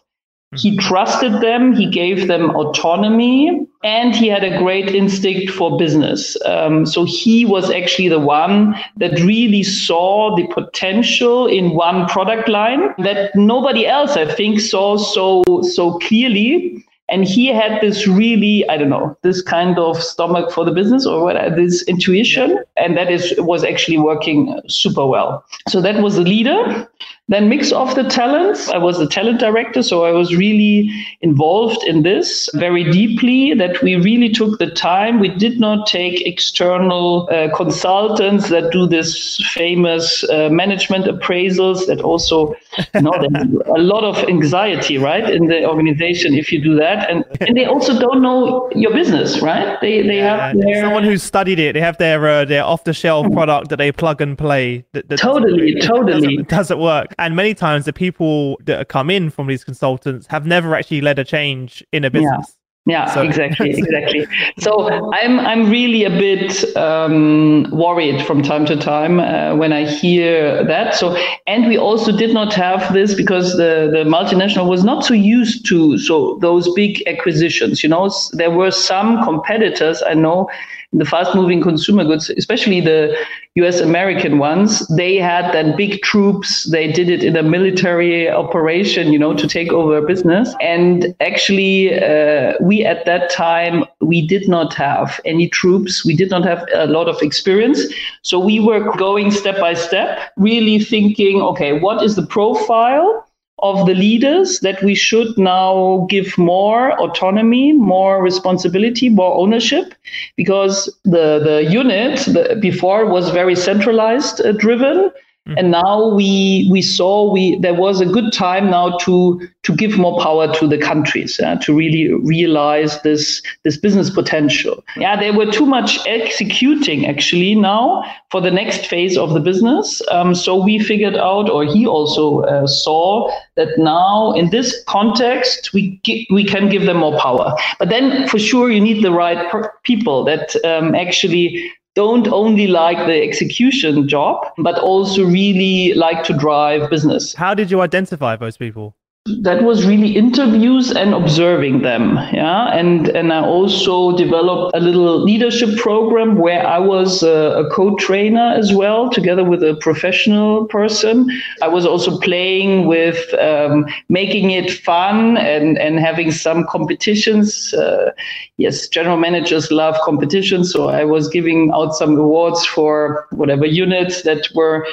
He 0.56 0.72
mm-hmm. 0.72 0.88
trusted 0.88 1.42
them, 1.42 1.74
he 1.74 1.88
gave 1.88 2.28
them 2.28 2.50
autonomy, 2.56 3.68
and 3.84 4.16
he 4.16 4.28
had 4.28 4.44
a 4.44 4.58
great 4.58 4.90
instinct 4.96 5.52
for 5.52 5.78
business. 5.78 6.36
Um, 6.44 6.88
so 6.88 7.06
he 7.06 7.46
was 7.46 7.70
actually 7.70 8.10
the 8.10 8.20
one 8.20 8.76
that 8.98 9.12
really 9.20 9.62
saw 9.62 10.36
the 10.36 10.48
potential 10.48 11.46
in 11.46 11.76
one 11.76 12.08
product 12.08 12.50
line 12.50 12.96
that 12.98 13.36
nobody 13.36 13.86
else, 13.86 14.18
I 14.18 14.26
think, 14.26 14.60
saw 14.60 14.98
so 14.98 15.44
so 15.62 16.00
clearly. 16.00 16.84
And 17.12 17.26
he 17.26 17.48
had 17.48 17.82
this 17.82 18.08
really, 18.08 18.68
I 18.70 18.78
don't 18.78 18.90
know, 18.90 19.18
this 19.24 19.42
kind 19.42 19.80
of 19.80 20.02
stomach 20.02 20.52
for 20.52 20.64
the 20.64 20.72
business 20.72 21.08
or 21.08 21.24
what, 21.24 21.56
this 21.56 21.82
intuition, 21.84 22.60
and 22.76 22.96
that 22.98 23.12
is 23.12 23.34
was 23.38 23.64
actually 23.64 23.98
working 23.98 24.60
super 24.68 25.06
well. 25.06 25.44
So 25.68 25.82
that 25.82 26.04
was 26.04 26.16
the 26.16 26.24
leader. 26.24 26.88
Then 27.30 27.48
mix 27.48 27.72
of 27.72 27.94
the 27.94 28.04
talents. 28.04 28.70
I 28.70 28.80
was 28.80 28.98
the 28.98 29.08
talent 29.08 29.40
director, 29.40 29.84
so 29.84 30.04
I 30.04 30.12
was 30.12 30.36
really 30.36 30.90
involved 31.22 31.84
in 31.84 32.02
this 32.02 32.50
very 32.56 32.84
deeply. 32.92 33.54
That 33.54 33.84
we 33.84 33.96
really 33.96 34.30
took 34.30 34.58
the 34.58 34.72
time. 34.72 35.20
We 35.20 35.30
did 35.30 35.60
not 35.60 35.86
take 35.86 36.26
external 36.26 37.30
uh, 37.32 37.56
consultants 37.56 38.50
that 38.50 38.72
do 38.72 38.88
this 38.88 39.38
famous 39.54 40.24
uh, 40.24 40.50
management 40.50 41.06
appraisals. 41.06 41.86
That 41.86 42.02
also, 42.02 42.56
you 42.96 43.02
know, 43.02 43.14
a 43.14 43.80
lot 43.80 44.04
of 44.04 44.18
anxiety, 44.28 44.98
right, 44.98 45.30
in 45.30 45.46
the 45.46 45.66
organization 45.70 46.34
if 46.34 46.52
you 46.52 46.60
do 46.60 46.76
that, 46.78 47.12
and 47.12 47.24
and 47.42 47.56
they 47.56 47.66
also 47.66 48.00
don't 48.00 48.24
know 48.24 48.72
your 48.74 48.92
business, 48.92 49.40
right? 49.40 49.80
They 49.82 50.02
they 50.02 50.18
yeah, 50.18 50.48
have 50.48 50.60
their... 50.60 50.82
someone 50.82 51.04
who's 51.04 51.22
studied 51.22 51.60
it. 51.60 51.74
They 51.74 51.82
have 51.82 52.00
their 52.00 52.28
uh, 52.28 52.46
their 52.46 52.64
off 52.64 52.86
the 52.86 52.94
shelf 52.94 53.32
product 53.32 53.70
that 53.70 53.78
they 53.78 53.92
plug 53.92 54.20
and 54.20 54.36
play. 54.36 54.84
That, 54.94 55.10
that 55.10 55.20
totally, 55.20 55.76
doesn't, 55.76 55.96
totally 55.96 56.38
doesn't, 56.38 56.50
doesn't 56.50 56.80
work. 56.80 57.14
And 57.20 57.36
many 57.36 57.54
times 57.54 57.86
the 57.86 57.94
people 57.94 58.58
that 58.64 58.88
come 58.88 59.10
in 59.10 59.30
from 59.30 59.48
these 59.48 59.64
consultants 59.64 60.28
have 60.28 60.46
never 60.46 60.76
actually 60.76 61.02
led 61.02 61.20
a 61.20 61.24
change 61.24 61.84
in 61.92 62.06
a 62.06 62.10
business. 62.10 62.48
Yeah. 62.48 62.56
Yeah, 62.86 63.06
so. 63.14 63.22
exactly, 63.22 63.70
exactly. 63.78 64.26
So 64.58 64.90
I'm 65.14 65.40
I'm 65.40 65.70
really 65.70 66.06
a 66.06 66.10
bit 66.10 66.76
um, 66.76 67.68
worried 67.72 68.26
from 68.26 68.42
time 68.42 68.66
to 68.66 68.76
time 68.76 69.20
uh, 69.20 69.56
when 69.56 69.72
I 69.72 69.86
hear 69.86 70.64
that. 70.64 70.96
So 70.96 71.16
and 71.46 71.68
we 71.68 71.78
also 71.78 72.16
did 72.16 72.34
not 72.34 72.52
have 72.54 72.92
this 72.92 73.14
because 73.14 73.58
the 73.58 73.90
the 73.92 74.10
multinational 74.10 74.68
was 74.68 74.84
not 74.84 75.06
so 75.06 75.14
used 75.14 75.68
to 75.68 76.00
so 76.00 76.40
those 76.42 76.74
big 76.74 77.04
acquisitions. 77.06 77.84
You 77.84 77.90
know, 77.90 78.10
there 78.34 78.52
were 78.52 78.72
some 78.72 79.24
competitors 79.24 80.02
I 80.02 80.16
know 80.16 80.50
in 80.92 80.98
the 80.98 81.06
fast 81.06 81.36
moving 81.36 81.62
consumer 81.62 82.04
goods, 82.04 82.32
especially 82.32 82.82
the 82.82 83.16
US 83.56 83.80
American 83.80 84.40
ones, 84.40 84.88
they 84.88 85.18
had 85.18 85.54
then 85.54 85.76
big 85.78 86.02
troops. 86.02 86.70
They 86.72 86.92
did 86.92 87.10
it 87.10 87.24
in 87.24 87.36
a 87.36 87.44
military 87.44 88.28
operation, 88.30 89.14
you 89.14 89.20
know, 89.20 89.36
to 89.36 89.48
take 89.48 89.72
over 89.72 89.98
a 89.98 90.02
business. 90.02 90.54
And 90.62 91.14
actually, 91.20 91.94
uh, 91.94 92.54
we 92.60 92.86
at 92.86 93.06
that 93.06 93.30
time, 93.30 93.86
we 94.02 94.26
did 94.26 94.48
not 94.48 94.74
have 94.74 95.20
any 95.26 95.48
troops. 95.48 96.04
We 96.04 96.16
did 96.16 96.32
not 96.32 96.44
have 96.44 96.66
a 96.74 96.88
lot 96.88 97.08
of 97.08 97.22
experience. 97.22 97.82
So 98.24 98.40
we 98.40 98.60
were 98.60 98.80
going 98.98 99.30
step 99.30 99.60
by 99.60 99.76
step, 99.76 100.32
really 100.38 100.80
thinking, 100.80 101.42
okay, 101.42 101.80
what 101.80 102.04
is 102.04 102.16
the 102.16 102.26
profile? 102.26 103.29
Of 103.62 103.86
the 103.86 103.94
leaders 103.94 104.60
that 104.62 104.82
we 104.84 104.96
should 104.96 105.38
now 105.38 106.06
give 106.10 106.38
more 106.38 107.00
autonomy, 107.00 107.74
more 107.74 108.22
responsibility, 108.22 109.10
more 109.10 109.36
ownership, 109.36 109.94
because 110.36 110.86
the 111.04 111.40
the 111.40 111.68
unit 111.70 112.20
the, 112.26 112.58
before 112.62 113.06
was 113.06 113.30
very 113.32 113.56
centralized 113.56 114.42
uh, 114.42 114.52
driven. 114.54 115.12
Mm-hmm. 115.48 115.58
And 115.58 115.72
now 115.72 116.10
we 116.10 116.68
we 116.70 116.82
saw 116.82 117.32
we 117.32 117.58
there 117.60 117.74
was 117.74 118.02
a 118.02 118.06
good 118.06 118.34
time 118.34 118.70
now 118.70 118.98
to 118.98 119.48
to 119.64 119.76
give 119.76 119.98
more 119.98 120.20
power 120.22 120.54
to 120.54 120.68
the 120.68 120.78
countries 120.78 121.40
uh, 121.40 121.56
to 121.58 121.74
really 121.74 122.14
realize 122.14 123.02
this 123.02 123.42
this 123.64 123.78
business 123.78 124.10
potential. 124.10 124.84
Yeah, 124.98 125.18
they 125.18 125.32
were 125.32 125.50
too 125.50 125.66
much 125.66 125.98
executing 126.06 127.06
actually 127.06 127.56
now 127.56 128.04
for 128.32 128.42
the 128.42 128.52
next 128.52 128.86
phase 128.86 129.18
of 129.18 129.34
the 129.34 129.40
business. 129.40 130.02
Um, 130.12 130.36
so 130.36 130.62
we 130.62 130.78
figured 130.78 131.16
out, 131.16 131.50
or 131.50 131.64
he 131.64 131.88
also 131.88 132.42
uh, 132.42 132.68
saw 132.68 133.32
that 133.56 133.78
now 133.78 134.34
in 134.34 134.50
this 134.50 134.84
context 134.88 135.74
we 135.74 136.02
we 136.30 136.44
can 136.44 136.70
give 136.70 136.84
them 136.84 136.98
more 136.98 137.18
power. 137.18 137.56
But 137.80 137.90
then 137.90 138.28
for 138.28 138.40
sure 138.40 138.70
you 138.70 138.82
need 138.82 139.04
the 139.04 139.12
right 139.12 139.50
per- 139.50 139.72
people 139.84 140.26
that 140.26 140.54
um, 140.66 140.96
actually 140.96 141.72
don't 141.96 142.28
only 142.28 142.68
like 142.68 142.98
the 143.08 143.22
execution 143.22 144.08
job, 144.08 144.46
but 144.58 144.78
also 144.80 145.26
really 145.26 145.94
like 145.96 146.24
to 146.24 146.34
drive 146.34 146.90
business. 146.90 147.34
How 147.34 147.54
did 147.54 147.72
you 147.72 147.82
identify 147.82 148.36
those 148.36 148.58
people? 148.58 148.96
That 149.42 149.64
was 149.64 149.86
really 149.86 150.16
interviews 150.16 150.92
and 150.92 151.14
observing 151.14 151.82
them 151.82 152.18
yeah? 152.34 152.68
And 152.74 153.10
and 153.10 153.32
i 153.32 153.42
also 153.42 154.18
developed 154.18 154.76
a 154.76 154.80
little 154.80 155.22
leadership 155.22 155.78
program 155.78 156.38
where 156.38 156.66
i 156.66 156.80
was 156.80 157.22
a, 157.22 157.64
a, 157.64 157.70
co-trainer 157.70 158.54
as 158.58 158.74
well 158.74 159.10
together 159.10 159.44
with 159.44 159.64
a 159.64 159.76
professional 159.76 160.66
person. 160.66 161.30
I 161.62 161.68
was 161.68 161.86
also 161.86 162.20
playing 162.20 162.88
with 162.88 163.34
um, 163.36 163.86
making 164.10 164.52
it 164.52 164.72
fun 164.72 165.38
and 165.38 165.78
and 165.78 166.00
having 166.00 166.32
some 166.32 166.66
competitions. 166.66 167.74
Uh, 167.74 168.12
yes 168.58 168.88
general 168.88 169.18
managers 169.18 169.72
love 169.72 169.96
competitions 170.04 170.72
so 170.72 170.90
i 170.90 171.04
was 171.04 171.28
giving 171.28 171.72
out 171.74 171.94
some 171.96 172.18
awards 172.18 172.66
for 172.66 173.26
whatever 173.32 173.66
units 173.66 174.24
that 174.24 174.48
were 174.56 174.86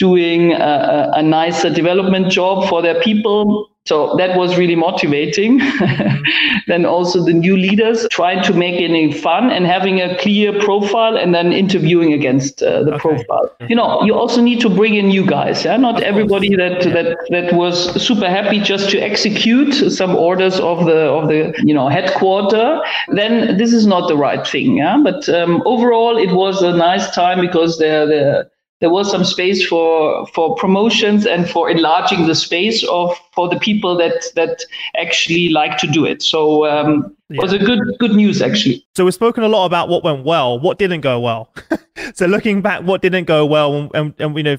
doing 0.00 0.52
a, 0.54 1.10
a, 1.14 1.22
nicer 1.22 1.68
development 1.68 2.32
job 2.32 2.66
for 2.70 2.80
their 2.80 2.98
people 3.02 3.70
so 3.86 4.14
that 4.18 4.36
was 4.36 4.56
really 4.58 4.76
motivating. 4.76 5.58
then 6.66 6.84
also 6.84 7.24
the 7.24 7.32
new 7.32 7.56
leaders 7.56 8.06
trying 8.10 8.42
to 8.44 8.52
make 8.52 8.78
it 8.78 9.14
fun 9.16 9.50
and 9.50 9.66
having 9.66 10.00
a 10.00 10.16
clear 10.18 10.56
profile 10.60 11.16
and 11.16 11.34
then 11.34 11.52
interviewing 11.52 12.12
against 12.12 12.62
uh, 12.62 12.84
the 12.84 12.92
okay. 12.92 13.00
profile. 13.00 13.50
You 13.68 13.74
know, 13.74 14.02
you 14.04 14.14
also 14.14 14.42
need 14.42 14.60
to 14.60 14.68
bring 14.68 14.94
in 14.94 15.08
new 15.08 15.26
guys. 15.26 15.64
Yeah, 15.64 15.76
not 15.78 16.02
everybody 16.02 16.54
that 16.56 16.82
that 16.96 17.16
that 17.30 17.52
was 17.54 17.76
super 18.00 18.28
happy 18.28 18.60
just 18.60 18.90
to 18.90 18.98
execute 18.98 19.72
some 19.90 20.14
orders 20.14 20.60
of 20.60 20.84
the 20.84 21.00
of 21.18 21.28
the 21.28 21.54
you 21.64 21.74
know 21.74 21.88
headquarter. 21.88 22.80
Then 23.08 23.56
this 23.56 23.72
is 23.72 23.86
not 23.86 24.08
the 24.08 24.16
right 24.16 24.46
thing. 24.46 24.76
Yeah, 24.76 24.98
but 25.02 25.28
um, 25.30 25.62
overall 25.64 26.18
it 26.18 26.32
was 26.32 26.62
a 26.62 26.76
nice 26.76 27.10
time 27.14 27.40
because 27.40 27.78
they're 27.78 28.06
they're 28.06 28.50
there 28.80 28.90
was 28.90 29.10
some 29.10 29.24
space 29.24 29.64
for 29.66 30.26
for 30.28 30.54
promotions 30.56 31.26
and 31.26 31.48
for 31.48 31.70
enlarging 31.70 32.26
the 32.26 32.34
space 32.34 32.82
of 32.88 33.16
for 33.34 33.48
the 33.48 33.58
people 33.58 33.96
that 33.96 34.24
that 34.34 34.62
actually 34.96 35.50
like 35.50 35.76
to 35.78 35.86
do 35.86 36.04
it. 36.04 36.22
So 36.22 36.66
um, 36.66 37.14
yeah. 37.28 37.36
it 37.36 37.42
was 37.42 37.52
a 37.52 37.58
good 37.58 37.80
good 37.98 38.12
news 38.12 38.40
actually. 38.40 38.84
So 38.96 39.04
we've 39.04 39.14
spoken 39.14 39.44
a 39.44 39.48
lot 39.48 39.66
about 39.66 39.88
what 39.88 40.02
went 40.02 40.24
well. 40.24 40.58
What 40.58 40.78
didn't 40.78 41.02
go 41.02 41.20
well? 41.20 41.52
so 42.14 42.26
looking 42.26 42.62
back, 42.62 42.82
what 42.82 43.02
didn't 43.02 43.24
go 43.24 43.44
well, 43.44 43.74
and, 43.76 43.90
and, 43.94 44.14
and 44.18 44.36
you 44.36 44.42
know 44.42 44.56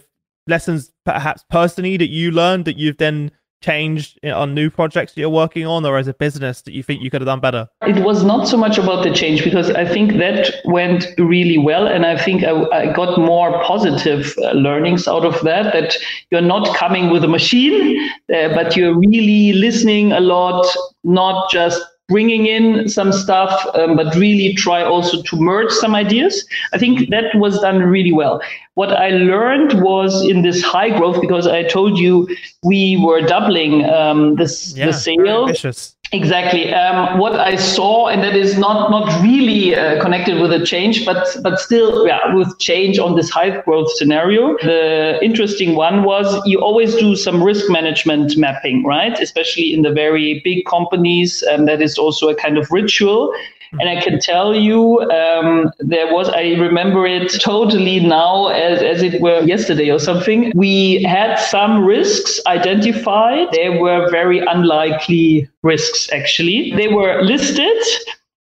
lessons 0.47 0.91
perhaps 1.05 1.43
personally 1.49 1.97
that 1.97 2.09
you 2.09 2.31
learned 2.31 2.65
that 2.65 2.77
you've 2.77 2.97
then 2.97 3.31
changed 3.61 4.23
on 4.25 4.53
new 4.53 4.69
projects 4.69 5.13
that 5.13 5.21
you're 5.21 5.29
working 5.29 5.65
on 5.65 5.85
or 5.85 5.97
as 5.97 6.07
a 6.07 6.13
business 6.13 6.61
that 6.63 6.73
you 6.73 6.83
think 6.83 7.01
you 7.01 7.09
could 7.09 7.21
have 7.21 7.27
done 7.27 7.39
better? 7.39 7.69
It 7.83 8.03
was 8.03 8.23
not 8.23 8.47
so 8.47 8.57
much 8.57 8.77
about 8.77 9.03
the 9.03 9.13
change 9.13 9.43
because 9.43 9.69
I 9.71 9.85
think 9.85 10.13
that 10.17 10.53
went 10.65 11.05
really 11.17 11.57
well. 11.57 11.87
And 11.87 12.05
I 12.05 12.17
think 12.17 12.43
I, 12.43 12.63
I 12.71 12.93
got 12.93 13.17
more 13.17 13.63
positive 13.63 14.35
uh, 14.39 14.51
learnings 14.51 15.07
out 15.07 15.25
of 15.25 15.39
that, 15.41 15.73
that 15.73 15.95
you're 16.31 16.41
not 16.41 16.75
coming 16.75 17.09
with 17.09 17.23
a 17.23 17.27
machine, 17.27 18.09
uh, 18.33 18.49
but 18.49 18.75
you're 18.75 18.97
really 18.97 19.53
listening 19.53 20.11
a 20.11 20.19
lot, 20.19 20.65
not 21.03 21.49
just 21.51 21.81
bringing 22.11 22.45
in 22.45 22.87
some 22.87 23.11
stuff, 23.11 23.51
um, 23.73 23.95
but 23.95 24.13
really 24.15 24.53
try 24.53 24.83
also 24.83 25.21
to 25.23 25.35
merge 25.37 25.71
some 25.71 25.95
ideas. 25.95 26.45
I 26.73 26.77
think 26.77 27.09
that 27.09 27.33
was 27.35 27.59
done 27.59 27.79
really 27.95 28.11
well. 28.11 28.41
What 28.75 28.91
I 28.91 29.09
learned 29.09 29.81
was 29.81 30.11
in 30.31 30.43
this 30.43 30.61
high 30.61 30.91
growth, 30.97 31.19
because 31.21 31.47
I 31.47 31.63
told 31.63 31.97
you 31.97 32.27
we 32.63 32.97
were 33.05 33.21
doubling 33.21 33.73
um, 33.89 34.35
this, 34.35 34.73
yeah, 34.75 34.87
the 34.87 34.93
sales. 34.93 35.95
Exactly. 36.13 36.73
Um, 36.73 37.19
what 37.19 37.39
I 37.39 37.55
saw, 37.55 38.07
and 38.09 38.21
that 38.21 38.35
is 38.35 38.57
not 38.57 38.91
not 38.91 39.23
really 39.23 39.73
uh, 39.73 40.01
connected 40.01 40.41
with 40.41 40.51
a 40.51 40.65
change, 40.65 41.05
but 41.05 41.25
but 41.41 41.57
still, 41.57 42.05
yeah, 42.05 42.35
with 42.35 42.59
change 42.59 42.99
on 42.99 43.15
this 43.15 43.29
high 43.29 43.61
growth 43.61 43.89
scenario. 43.93 44.57
The 44.61 45.19
interesting 45.21 45.75
one 45.75 46.03
was 46.03 46.27
you 46.45 46.59
always 46.59 46.95
do 46.95 47.15
some 47.15 47.41
risk 47.41 47.71
management 47.71 48.35
mapping, 48.35 48.83
right? 48.83 49.17
Especially 49.21 49.73
in 49.73 49.83
the 49.83 49.91
very 49.91 50.41
big 50.43 50.65
companies, 50.65 51.43
and 51.43 51.65
that 51.69 51.81
is 51.81 51.97
also 51.97 52.27
a 52.27 52.35
kind 52.35 52.57
of 52.57 52.69
ritual. 52.71 53.33
And 53.79 53.89
I 53.89 54.01
can 54.01 54.19
tell 54.19 54.53
you, 54.53 54.99
um, 55.11 55.71
there 55.79 56.13
was, 56.13 56.29
I 56.29 56.55
remember 56.59 57.05
it 57.05 57.39
totally 57.41 57.99
now 57.99 58.47
as, 58.47 58.81
as 58.81 59.01
it 59.01 59.21
were 59.21 59.41
yesterday 59.41 59.89
or 59.89 59.99
something. 59.99 60.51
We 60.55 61.03
had 61.03 61.35
some 61.37 61.83
risks 61.83 62.41
identified. 62.47 63.47
They 63.53 63.69
were 63.69 64.09
very 64.11 64.39
unlikely 64.39 65.49
risks, 65.63 66.09
actually. 66.11 66.73
They 66.75 66.89
were 66.89 67.21
listed. 67.23 67.81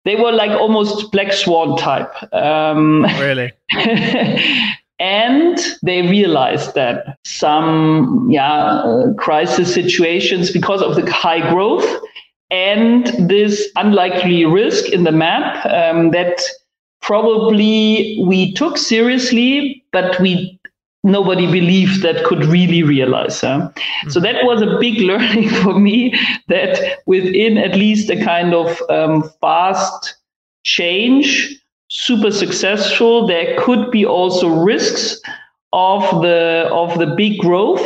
They 0.04 0.16
were 0.16 0.32
like 0.32 0.50
almost 0.50 1.12
black 1.12 1.32
swan 1.32 1.76
type. 1.76 2.12
Um, 2.32 3.04
really? 3.20 3.52
and 5.00 5.58
they 5.82 6.02
realized 6.02 6.74
that 6.74 7.18
some 7.24 8.28
yeah 8.30 8.82
uh, 8.82 9.14
crisis 9.14 9.72
situations 9.72 10.50
because 10.50 10.82
of 10.82 10.94
the 10.94 11.10
high 11.10 11.50
growth 11.50 11.86
and 12.50 13.06
this 13.28 13.68
unlikely 13.76 14.44
risk 14.44 14.90
in 14.90 15.04
the 15.04 15.12
map 15.12 15.64
um, 15.66 16.10
that 16.10 16.40
probably 17.00 18.22
we 18.26 18.52
took 18.54 18.76
seriously, 18.76 19.84
but 19.92 20.18
we 20.20 20.58
nobody 21.02 21.46
believed 21.46 22.02
that 22.02 22.24
could 22.24 22.44
really 22.44 22.82
realize. 22.82 23.40
Huh? 23.40 23.70
Mm-hmm. 23.74 24.10
So 24.10 24.20
that 24.20 24.44
was 24.44 24.62
a 24.62 24.78
big 24.78 25.00
learning 25.10 25.48
for 25.48 25.78
me 25.78 26.14
that 26.48 26.98
within 27.06 27.58
at 27.58 27.74
least 27.74 28.10
a 28.10 28.22
kind 28.22 28.54
of 28.54 28.80
um, 28.90 29.30
fast 29.40 30.16
change, 30.64 31.58
super 31.88 32.30
successful, 32.30 33.26
there 33.26 33.56
could 33.58 33.90
be 33.90 34.04
also 34.04 34.48
risks 34.48 35.20
of 35.72 36.02
the 36.22 36.68
of 36.72 36.98
the 36.98 37.06
big 37.06 37.38
growth 37.38 37.80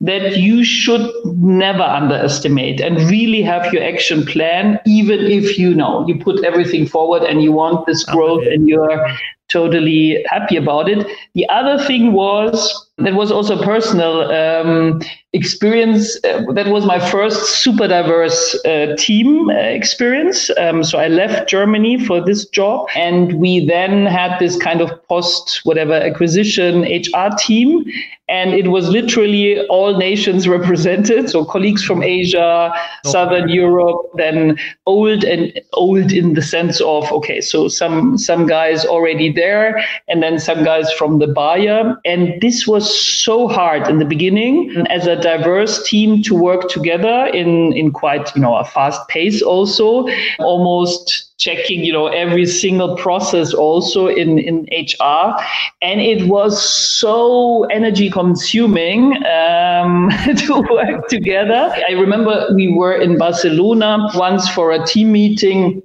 that 0.00 0.38
you 0.38 0.64
should 0.64 1.10
never 1.26 1.82
underestimate 1.82 2.80
and 2.80 2.96
really 3.10 3.42
have 3.42 3.72
your 3.72 3.82
action 3.82 4.24
plan, 4.24 4.80
even 4.86 5.20
if 5.20 5.58
you 5.58 5.74
know 5.74 6.06
you 6.06 6.18
put 6.18 6.42
everything 6.44 6.86
forward 6.86 7.22
and 7.22 7.42
you 7.42 7.52
want 7.52 7.86
this 7.86 8.04
growth 8.04 8.46
and 8.46 8.66
you're 8.66 9.06
totally 9.48 10.24
happy 10.28 10.56
about 10.56 10.88
it. 10.88 11.06
The 11.34 11.48
other 11.48 11.82
thing 11.84 12.12
was 12.12 12.89
that 13.04 13.14
was 13.14 13.30
also 13.30 13.62
personal 13.62 14.30
um, 14.30 15.00
experience. 15.32 16.16
Uh, 16.24 16.44
that 16.54 16.68
was 16.68 16.84
my 16.84 16.98
first 16.98 17.62
super 17.62 17.86
diverse 17.86 18.58
uh, 18.64 18.94
team 18.98 19.48
uh, 19.48 19.54
experience. 19.54 20.50
Um, 20.58 20.82
so 20.82 20.98
I 20.98 21.08
left 21.08 21.48
Germany 21.48 22.04
for 22.04 22.24
this 22.24 22.44
job, 22.46 22.88
and 22.94 23.34
we 23.34 23.64
then 23.64 24.06
had 24.06 24.38
this 24.38 24.56
kind 24.56 24.80
of 24.80 24.90
post 25.08 25.60
whatever 25.64 25.94
acquisition 25.94 26.82
HR 26.82 27.34
team, 27.38 27.84
and 28.28 28.54
it 28.54 28.68
was 28.68 28.88
literally 28.88 29.60
all 29.66 29.96
nations 29.96 30.48
represented. 30.56 31.30
So 31.30 31.44
colleagues 31.44 31.84
from 31.84 32.02
Asia, 32.02 32.72
okay. 32.72 33.10
Southern 33.10 33.48
Europe, 33.48 34.10
then 34.14 34.58
old 34.86 35.24
and 35.24 35.60
old 35.74 36.12
in 36.12 36.34
the 36.34 36.42
sense 36.42 36.80
of 36.80 37.10
okay, 37.12 37.40
so 37.40 37.68
some 37.68 38.18
some 38.18 38.46
guys 38.46 38.84
already 38.84 39.32
there, 39.32 39.80
and 40.08 40.22
then 40.22 40.38
some 40.38 40.64
guys 40.64 40.92
from 40.94 41.18
the 41.18 41.28
buyer, 41.28 41.96
and 42.04 42.40
this 42.40 42.66
was 42.66 42.89
so 42.90 43.48
hard 43.48 43.88
in 43.88 43.98
the 43.98 44.04
beginning 44.04 44.86
as 44.88 45.06
a 45.06 45.16
diverse 45.16 45.82
team 45.88 46.22
to 46.22 46.34
work 46.34 46.68
together 46.68 47.26
in, 47.32 47.72
in 47.72 47.92
quite, 47.92 48.34
you 48.34 48.42
know, 48.42 48.56
a 48.56 48.64
fast 48.64 49.06
pace 49.08 49.42
also, 49.42 50.06
almost 50.38 51.30
checking, 51.38 51.82
you 51.82 51.92
know, 51.92 52.06
every 52.08 52.44
single 52.44 52.96
process 52.96 53.54
also 53.54 54.06
in, 54.06 54.38
in 54.38 54.68
HR. 54.70 55.34
And 55.80 56.00
it 56.00 56.28
was 56.28 56.62
so 56.62 57.64
energy 57.64 58.10
consuming 58.10 59.16
um, 59.26 60.10
to 60.36 60.64
work 60.70 61.08
together. 61.08 61.74
I 61.88 61.92
remember 61.92 62.48
we 62.54 62.72
were 62.72 62.94
in 62.94 63.16
Barcelona 63.16 64.08
once 64.14 64.48
for 64.50 64.72
a 64.72 64.84
team 64.84 65.12
meeting 65.12 65.82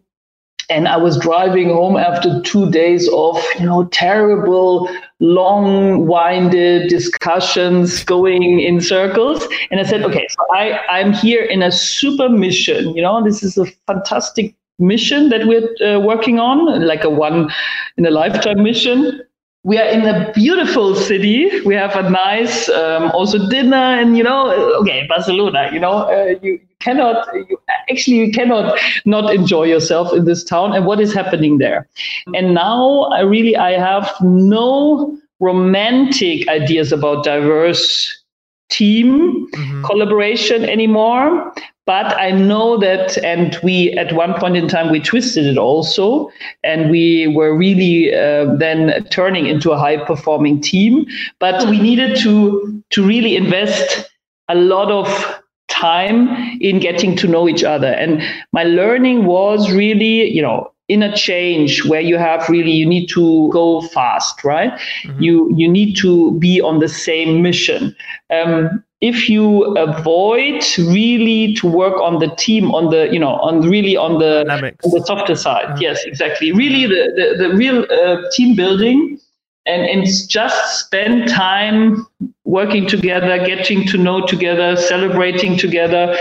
and 0.69 0.87
I 0.87 0.97
was 0.97 1.17
driving 1.17 1.69
home 1.69 1.97
after 1.97 2.41
two 2.41 2.69
days 2.71 3.09
of, 3.13 3.41
you 3.59 3.65
know, 3.65 3.85
terrible, 3.85 4.89
long-winded 5.19 6.89
discussions 6.89 8.03
going 8.03 8.59
in 8.59 8.81
circles. 8.81 9.47
And 9.71 9.79
I 9.79 9.83
said, 9.83 10.03
okay, 10.03 10.27
so 10.29 10.45
I, 10.53 10.79
I'm 10.89 11.13
here 11.13 11.43
in 11.43 11.61
a 11.61 11.71
super 11.71 12.29
mission. 12.29 12.95
You 12.95 13.01
know, 13.01 13.23
this 13.23 13.43
is 13.43 13.57
a 13.57 13.65
fantastic 13.87 14.55
mission 14.79 15.29
that 15.29 15.47
we're 15.47 15.69
uh, 15.87 15.99
working 15.99 16.39
on, 16.39 16.85
like 16.85 17.03
a 17.03 17.09
one 17.09 17.49
in 17.97 18.05
a 18.05 18.11
lifetime 18.11 18.61
mission 18.61 19.21
we 19.65 19.79
are 19.79 19.87
in 19.87 20.05
a 20.05 20.31
beautiful 20.31 20.93
city. 20.93 21.49
We 21.61 21.73
have 21.73 21.95
a 21.95 22.07
nice 22.07 22.69
um, 22.69 23.09
also 23.11 23.49
dinner, 23.49 23.75
and 23.99 24.15
you 24.15 24.23
know, 24.23 24.51
okay, 24.81 25.07
Barcelona. 25.09 25.69
You 25.73 25.79
know, 25.79 26.05
uh, 26.05 26.35
you, 26.43 26.61
cannot 26.79 27.27
you, 27.33 27.57
actually 27.89 28.17
you 28.17 28.31
cannot 28.31 28.77
not 29.05 29.33
enjoy 29.33 29.63
yourself 29.63 30.13
in 30.13 30.25
this 30.25 30.43
town 30.43 30.73
and 30.73 30.85
what 30.85 30.99
is 30.99 31.15
happening 31.15 31.57
there. 31.57 31.87
And 32.35 32.53
now 32.53 33.05
I 33.05 33.21
really 33.21 33.57
I 33.57 33.71
have 33.71 34.13
no 34.21 35.17
romantic 35.39 36.47
ideas 36.47 36.91
about 36.91 37.23
diverse 37.23 38.23
team 38.69 39.47
mm-hmm. 39.47 39.83
collaboration 39.83 40.63
anymore 40.63 41.53
but 41.85 42.17
I 42.17 42.31
know 42.31 42.77
that, 42.77 43.17
and 43.23 43.57
we 43.63 43.91
at 43.91 44.13
one 44.13 44.33
point 44.33 44.57
in 44.57 44.67
time 44.67 44.91
we 44.91 44.99
twisted 44.99 45.45
it 45.45 45.57
also, 45.57 46.31
and 46.63 46.89
we 46.89 47.27
were 47.27 47.55
really 47.55 48.13
uh, 48.13 48.55
then 48.55 49.05
turning 49.11 49.45
into 49.45 49.71
a 49.71 49.77
high 49.77 50.03
performing 50.03 50.61
team. 50.61 51.05
But 51.39 51.69
we 51.69 51.79
needed 51.79 52.17
to 52.19 52.83
to 52.89 53.05
really 53.05 53.35
invest 53.35 54.09
a 54.49 54.55
lot 54.55 54.91
of 54.91 55.41
time 55.67 56.59
in 56.61 56.79
getting 56.79 57.15
to 57.17 57.27
know 57.27 57.47
each 57.47 57.63
other. 57.63 57.87
And 57.87 58.21
my 58.51 58.63
learning 58.63 59.25
was 59.25 59.71
really, 59.71 60.31
you 60.31 60.41
know, 60.41 60.71
in 60.87 61.01
a 61.01 61.15
change 61.15 61.83
where 61.85 62.01
you 62.01 62.17
have 62.17 62.47
really 62.47 62.71
you 62.71 62.85
need 62.85 63.07
to 63.07 63.49
go 63.49 63.81
fast 63.81 64.43
right 64.43 64.71
mm-hmm. 64.71 65.19
you 65.19 65.51
you 65.55 65.67
need 65.67 65.95
to 65.95 66.37
be 66.37 66.61
on 66.61 66.77
the 66.77 66.87
same 66.87 67.41
mission 67.41 67.95
um, 68.29 68.83
if 69.11 69.29
you 69.29 69.63
avoid 69.77 70.63
really 70.77 71.53
to 71.55 71.67
work 71.67 71.97
on 72.01 72.19
the 72.19 72.29
team 72.35 72.73
on 72.73 72.89
the 72.89 73.01
you 73.11 73.19
know 73.19 73.35
on 73.47 73.61
really 73.69 73.95
on 73.95 74.19
the, 74.19 74.33
on 74.51 74.91
the 74.91 75.03
softer 75.05 75.35
side 75.35 75.67
mm-hmm. 75.67 75.81
yes 75.87 76.03
exactly 76.05 76.51
really 76.51 76.85
the 76.85 77.03
the, 77.17 77.27
the 77.43 77.49
real 77.55 77.85
uh, 77.91 78.17
team 78.31 78.55
building 78.55 79.19
and, 79.65 79.81
and 79.83 80.05
just 80.27 80.79
spend 80.79 81.27
time 81.27 82.05
working 82.43 82.87
together, 82.87 83.43
getting 83.43 83.85
to 83.87 83.97
know 83.97 84.25
together, 84.25 84.75
celebrating 84.75 85.57
together. 85.57 86.15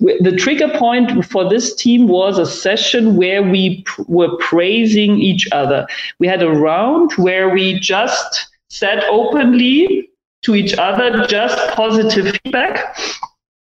The 0.00 0.34
trigger 0.36 0.68
point 0.76 1.24
for 1.24 1.48
this 1.48 1.74
team 1.74 2.08
was 2.08 2.38
a 2.38 2.46
session 2.46 3.16
where 3.16 3.42
we 3.42 3.84
were 4.08 4.36
praising 4.38 5.20
each 5.20 5.48
other. 5.52 5.86
We 6.18 6.26
had 6.26 6.42
a 6.42 6.50
round 6.50 7.12
where 7.12 7.48
we 7.48 7.78
just 7.78 8.48
said 8.68 9.04
openly 9.04 10.10
to 10.48 10.54
each 10.54 10.74
other 10.78 11.26
just 11.26 11.58
positive 11.76 12.34
feedback. 12.42 12.96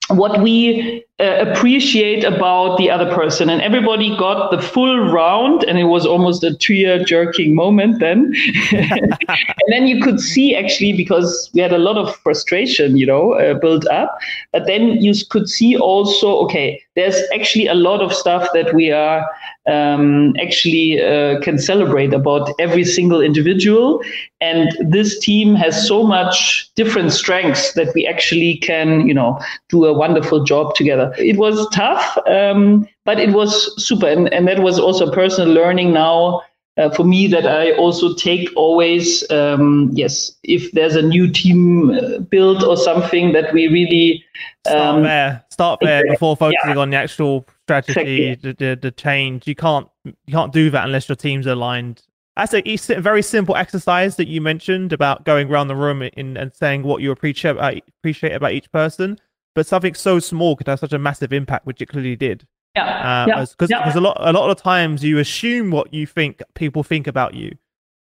What 0.07 0.41
we 0.41 1.03
uh, 1.19 1.45
appreciate 1.49 2.23
about 2.23 2.77
the 2.77 2.89
other 2.89 3.13
person 3.13 3.49
and 3.49 3.61
everybody 3.61 4.15
got 4.17 4.51
the 4.51 4.61
full 4.61 4.99
round 4.99 5.63
and 5.63 5.77
it 5.77 5.83
was 5.83 6.05
almost 6.05 6.43
a 6.43 6.55
tear 6.55 7.03
jerking 7.03 7.53
moment 7.53 7.99
then 7.99 8.33
and 8.71 9.67
then 9.67 9.85
you 9.85 10.01
could 10.01 10.19
see 10.19 10.55
actually 10.55 10.93
because 10.93 11.49
we 11.53 11.59
had 11.59 11.73
a 11.73 11.77
lot 11.77 11.97
of 11.97 12.15
frustration 12.17 12.95
you 12.95 13.05
know 13.05 13.33
uh, 13.33 13.53
built 13.55 13.85
up 13.87 14.17
but 14.53 14.65
then 14.65 15.01
you 15.01 15.13
could 15.29 15.49
see 15.49 15.77
also 15.77 16.37
okay 16.37 16.81
there's 16.95 17.21
actually 17.33 17.67
a 17.67 17.73
lot 17.73 18.01
of 18.01 18.13
stuff 18.13 18.47
that 18.53 18.73
we 18.73 18.91
are 18.91 19.25
um, 19.69 20.35
actually 20.41 21.01
uh, 21.01 21.39
can 21.41 21.57
celebrate 21.57 22.13
about 22.13 22.51
every 22.59 22.83
single 22.83 23.21
individual. 23.21 24.01
And 24.41 24.75
this 24.79 25.19
team 25.19 25.55
has 25.55 25.87
so 25.87 26.03
much 26.03 26.69
different 26.75 27.11
strengths 27.11 27.73
that 27.73 27.93
we 27.93 28.07
actually 28.07 28.57
can, 28.57 29.07
you 29.07 29.13
know, 29.13 29.39
do 29.69 29.85
a 29.85 29.93
wonderful 29.93 30.43
job 30.43 30.75
together. 30.75 31.08
It 31.17 31.37
was 31.37 31.67
tough, 31.69 32.17
um, 32.27 32.87
but 33.05 33.19
it 33.19 33.31
was 33.31 33.83
super. 33.83 34.07
And, 34.07 34.31
and 34.33 34.47
that 34.47 34.59
was 34.59 34.79
also 34.79 35.11
personal 35.11 35.53
learning 35.53 35.93
now 35.93 36.41
uh, 36.79 36.89
for 36.89 37.03
me 37.03 37.27
that 37.27 37.45
I 37.45 37.73
also 37.73 38.13
take 38.13 38.49
always, 38.55 39.29
um, 39.29 39.89
yes, 39.93 40.31
if 40.43 40.71
there's 40.71 40.95
a 40.95 41.01
new 41.01 41.29
team 41.29 41.91
uh, 41.91 42.19
built 42.19 42.63
or 42.63 42.77
something 42.77 43.33
that 43.33 43.53
we 43.53 43.67
really 43.67 44.23
start 44.65 44.95
um, 44.95 45.03
there, 45.03 45.43
start 45.49 45.79
there 45.81 46.03
before 46.07 46.37
focusing 46.37 46.75
yeah. 46.75 46.77
on 46.77 46.89
the 46.89 46.97
actual 46.97 47.45
strategy, 47.63 48.35
the, 48.35 48.53
the, 48.53 48.79
the 48.81 48.91
change. 48.91 49.45
You 49.45 49.55
can't 49.55 49.89
you 50.05 50.13
can't 50.31 50.53
do 50.53 50.69
that 50.69 50.85
unless 50.85 51.09
your 51.09 51.17
team's 51.17 51.47
aligned. 51.47 52.01
That's 52.37 52.53
a, 52.53 53.01
very 53.01 53.21
simple 53.21 53.57
exercise 53.57 54.15
that 54.15 54.29
you 54.29 54.39
mentioned 54.39 54.93
about 54.93 55.25
going 55.25 55.51
around 55.51 55.67
the 55.67 55.75
room 55.75 56.01
in, 56.01 56.37
and 56.37 56.55
saying 56.55 56.83
what 56.83 57.01
you 57.01 57.11
appreciate 57.11 57.51
about, 57.51 57.75
appreciate 57.99 58.31
about 58.31 58.53
each 58.53 58.71
person. 58.71 59.19
But 59.55 59.65
something 59.67 59.93
so 59.93 60.19
small 60.19 60.55
could 60.55 60.67
have 60.67 60.79
such 60.79 60.93
a 60.93 60.99
massive 60.99 61.33
impact, 61.33 61.65
which 61.65 61.81
it 61.81 61.87
clearly 61.87 62.15
did. 62.15 62.45
Yeah. 62.75 63.25
Because 63.25 63.51
uh, 63.61 63.67
yeah. 63.69 63.87
yeah. 63.87 63.99
a 63.99 64.01
lot 64.01 64.17
a 64.19 64.31
lot 64.31 64.49
of 64.49 64.61
times 64.61 65.03
you 65.03 65.17
assume 65.17 65.71
what 65.71 65.93
you 65.93 66.05
think 66.05 66.41
people 66.53 66.83
think 66.83 67.07
about 67.07 67.33
you. 67.33 67.55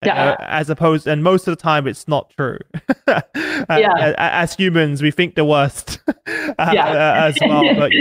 Yeah. 0.04 0.32
Uh, 0.32 0.46
as 0.48 0.70
opposed, 0.70 1.06
and 1.06 1.24
most 1.24 1.48
of 1.48 1.56
the 1.56 1.62
time 1.62 1.86
it's 1.86 2.08
not 2.08 2.32
true. 2.32 2.58
uh, 3.08 3.22
yeah. 3.70 4.16
As 4.18 4.56
humans, 4.56 5.02
we 5.02 5.12
think 5.12 5.36
the 5.36 5.46
worst. 5.46 6.00
uh, 6.08 6.72
yeah. 6.74 6.88
Uh, 6.88 7.28
as 7.28 7.38
well, 7.40 7.76
but 7.76 7.92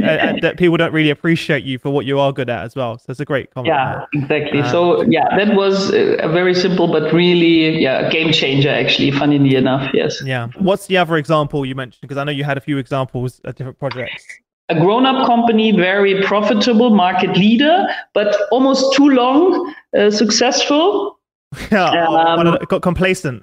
that 0.41 0.55
people 0.57 0.77
don't 0.79 0.93
really 0.93 1.11
appreciate 1.11 1.63
you 1.63 1.79
for 1.79 1.91
what 1.91 2.07
you 2.07 2.19
are 2.19 2.33
good 2.33 2.49
at 2.49 2.65
as 2.65 2.75
well. 2.75 2.99
So 2.99 3.07
it's 3.11 3.21
a 3.21 3.25
great 3.25 3.53
comment. 3.53 3.75
Yeah, 3.75 4.07
exactly. 4.15 4.63
so 4.71 5.03
yeah, 5.03 5.37
that 5.37 5.55
was 5.55 5.91
a 5.93 6.29
very 6.29 6.55
simple 6.55 6.91
but 6.91 7.13
really 7.13 7.79
yeah 7.79 8.09
game 8.09 8.33
changer. 8.33 8.71
Actually, 8.71 9.11
funnily 9.11 9.55
enough, 9.55 9.91
yes. 9.93 10.23
Yeah. 10.25 10.49
What's 10.59 10.87
the 10.87 10.97
other 10.97 11.17
example 11.17 11.67
you 11.67 11.75
mentioned? 11.75 12.01
Because 12.01 12.17
I 12.17 12.25
know 12.25 12.33
you 12.33 12.45
had 12.45 12.57
a 12.57 12.63
few 12.63 12.79
examples 12.79 13.41
of 13.45 13.57
different 13.57 13.79
projects 13.79 14.25
a 14.71 14.75
grown 14.79 15.05
up 15.05 15.27
company, 15.27 15.73
very 15.73 16.23
profitable 16.23 16.91
market 16.91 17.37
leader, 17.37 17.89
but 18.15 18.37
almost 18.53 18.95
too 18.95 19.09
long 19.09 19.75
uh, 19.99 20.11
successime. 20.11 21.11
Yeah, 21.73 22.07
um, 22.07 22.59
got 22.69 22.83
complacent. 22.83 23.43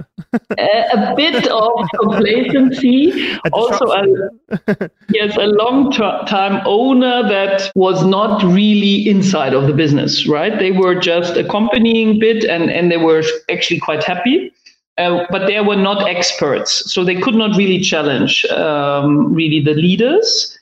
a, 0.58 1.14
bit 1.16 1.48
of 1.48 1.90
complacency. 2.00 3.38
A 3.46 3.50
also, 3.52 3.86
a, 3.86 4.90
yes, 5.10 5.36
a 5.36 5.48
long 5.48 5.92
time 5.92 6.62
owner 6.66 7.28
that 7.28 7.70
was 7.76 8.06
not 8.06 8.42
really 8.44 9.10
inside 9.10 9.54
of 9.54 9.68
the 9.68 9.74
business, 9.74 10.26
right? 10.26 10.58
They 10.58 10.72
were 10.72 10.96
just 10.96 11.36
accompanying 11.36 12.20
bit 12.20 12.46
and, 12.46 12.70
and 12.70 12.90
they 12.92 12.98
were 12.98 13.24
actually 13.50 13.80
quite 13.80 14.04
happy. 14.04 14.54
Uh, 14.98 15.26
but 15.30 15.46
they 15.46 15.60
were 15.60 15.76
not 15.76 16.08
experts, 16.10 16.92
so 16.92 17.04
they 17.04 17.14
could 17.14 17.36
not 17.36 17.56
really 17.56 17.80
challenge 17.80 18.44
um, 18.46 19.32
really 19.32 19.60
the 19.60 19.76
leaders 19.76 20.58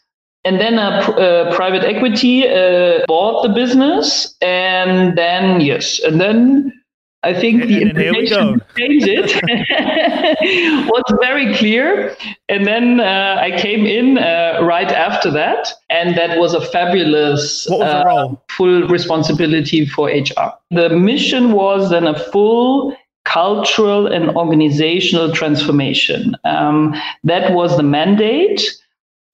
and 0.45 0.59
then 0.59 0.77
a, 0.77 0.99
a 1.17 1.55
private 1.55 1.83
equity 1.83 2.47
uh, 2.47 2.99
bought 3.07 3.41
the 3.43 3.53
business, 3.53 4.35
and 4.41 5.17
then 5.17 5.59
yes, 5.59 5.99
and 6.03 6.21
then 6.21 6.71
I 7.25 7.33
think 7.33 7.63
and, 7.63 7.71
the 7.71 8.07
information 8.07 8.61
changed 8.77 9.07
it 9.07 10.87
was 10.91 11.03
very 11.19 11.55
clear. 11.55 12.15
And 12.49 12.67
then 12.67 12.99
uh, 12.99 13.37
I 13.39 13.59
came 13.59 13.85
in 13.85 14.19
uh, 14.19 14.59
right 14.61 14.91
after 14.91 15.31
that, 15.31 15.69
and 15.89 16.15
that 16.15 16.37
was 16.37 16.53
a 16.53 16.61
fabulous 16.61 17.67
was 17.69 17.81
uh, 17.81 18.35
full 18.49 18.87
responsibility 18.87 19.87
for 19.87 20.07
HR. 20.07 20.53
The 20.69 20.89
mission 20.89 21.51
was 21.51 21.89
then 21.89 22.05
a 22.05 22.17
full 22.17 22.95
cultural 23.23 24.05
and 24.05 24.29
organizational 24.37 25.31
transformation. 25.31 26.35
Um, 26.43 26.93
that 27.23 27.53
was 27.53 27.75
the 27.75 27.83
mandate 27.83 28.61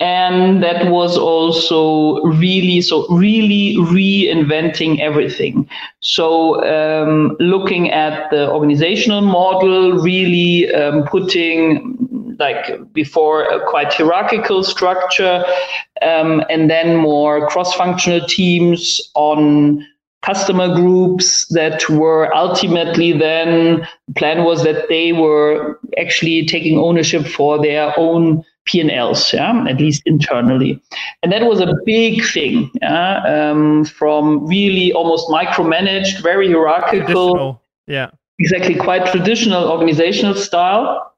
and 0.02 0.64
that 0.64 0.90
was 0.90 1.16
also 1.16 2.20
really 2.24 2.82
so 2.82 3.08
really 3.10 3.76
reinventing 3.78 5.00
everything. 5.00 5.70
So 6.00 6.66
um, 6.66 7.38
looking 7.40 7.92
at 7.92 8.32
the 8.32 8.50
organizational 8.50 9.22
model 9.22 9.94
really 10.00 10.74
um, 10.74 11.04
putting 11.04 12.36
like 12.40 12.92
before 12.94 13.44
a 13.44 13.64
quite 13.70 13.94
hierarchical 13.94 14.64
structure 14.64 15.46
um, 16.02 16.44
and 16.50 16.68
then 16.68 16.98
more 16.98 17.48
cross-functional 17.48 18.26
teams 18.26 19.00
on 19.14 19.86
customer 20.24 20.74
groups 20.74 21.46
that 21.50 21.88
were 21.90 22.34
ultimately 22.36 23.12
then 23.12 23.88
the 24.08 24.14
plan 24.16 24.44
was 24.44 24.64
that 24.64 24.90
they 24.90 25.12
were 25.12 25.80
actually 26.00 26.44
taking 26.46 26.80
ownership 26.80 27.28
for 27.28 27.62
their 27.62 27.94
own 28.00 28.44
P&Ls, 28.66 29.34
yeah, 29.34 29.66
at 29.68 29.80
least 29.80 30.04
internally. 30.06 30.82
And 31.24 31.32
that 31.32 31.46
was 31.46 31.60
a 31.60 31.74
big 31.86 32.24
thing, 32.24 32.72
yeah, 32.82 33.24
um, 33.24 33.86
from 33.86 34.46
really 34.48 34.94
almost 34.94 35.28
micromanaged, 35.30 36.22
very 36.22 36.48
hierarchical, 36.48 37.62
yeah, 37.88 38.12
exactly 38.40 38.76
quite 38.76 39.06
traditional 39.08 39.70
organizational 39.70 40.36
style 40.36 41.11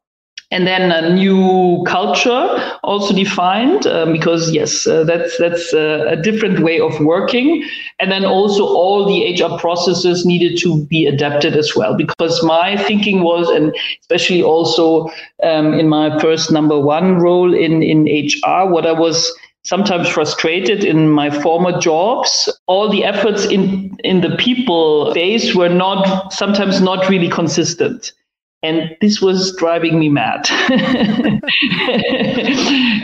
and 0.53 0.67
then 0.67 0.91
a 0.91 1.13
new 1.13 1.83
culture 1.87 2.77
also 2.83 3.13
defined 3.13 3.87
um, 3.87 4.11
because 4.13 4.51
yes 4.51 4.85
uh, 4.85 5.03
that's 5.03 5.37
that's 5.39 5.73
uh, 5.73 6.05
a 6.07 6.15
different 6.15 6.59
way 6.59 6.79
of 6.79 6.99
working. 6.99 7.67
And 7.99 8.11
then 8.11 8.23
also 8.23 8.63
all 8.65 9.05
the 9.05 9.43
hr 9.43 9.57
processes 9.57 10.25
needed 10.25 10.57
to 10.59 10.85
be 10.85 11.07
adapted 11.07 11.55
as 11.57 11.75
well 11.75 11.95
because 11.95 12.43
my 12.43 12.77
thinking 12.77 13.23
was 13.23 13.49
and 13.49 13.75
especially 14.01 14.43
also 14.43 15.09
um, 15.41 15.73
in 15.73 15.87
my 15.89 16.19
first 16.19 16.51
number 16.51 16.79
one 16.79 17.15
role 17.15 17.53
in 17.53 17.81
in 17.81 18.05
hr 18.05 18.69
what 18.69 18.85
i 18.85 18.91
was 18.91 19.31
sometimes 19.63 20.09
frustrated 20.09 20.83
in 20.83 21.09
my 21.09 21.29
former 21.29 21.79
jobs 21.79 22.49
all 22.67 22.89
the 22.89 23.03
efforts 23.03 23.45
in 23.45 23.95
in 24.03 24.21
the 24.21 24.35
people 24.37 25.13
base 25.13 25.55
were 25.55 25.69
not 25.69 26.33
sometimes 26.33 26.81
not 26.81 27.07
really 27.09 27.29
consistent 27.29 28.11
and 28.63 28.95
this 29.01 29.21
was 29.21 29.55
driving 29.57 29.99
me 29.99 30.09
mad. 30.09 30.49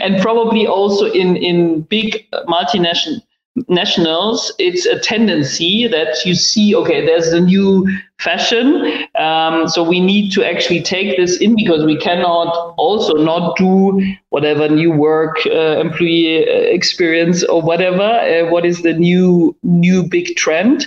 And 0.02 0.20
probably 0.22 0.66
also 0.66 1.04
in 1.12 1.36
in 1.36 1.82
big 1.82 2.26
multinational 2.48 3.20
nationals 3.68 4.52
it's 4.58 4.86
a 4.86 4.98
tendency 4.98 5.86
that 5.86 6.24
you 6.24 6.34
see 6.34 6.74
okay 6.74 7.04
there's 7.04 7.28
a 7.28 7.40
new 7.40 7.86
fashion 8.18 8.86
um, 9.18 9.66
so 9.68 9.82
we 9.82 9.98
need 10.00 10.30
to 10.30 10.44
actually 10.44 10.82
take 10.82 11.16
this 11.16 11.38
in 11.38 11.56
because 11.56 11.84
we 11.84 11.96
cannot 11.96 12.74
also 12.76 13.14
not 13.14 13.56
do 13.56 14.00
whatever 14.28 14.68
new 14.68 14.90
work 14.90 15.38
uh, 15.46 15.78
employee 15.80 16.46
uh, 16.46 16.52
experience 16.52 17.42
or 17.44 17.62
whatever 17.62 18.02
uh, 18.02 18.48
what 18.50 18.64
is 18.64 18.82
the 18.82 18.92
new 18.92 19.56
new 19.62 20.02
big 20.02 20.36
trend 20.36 20.86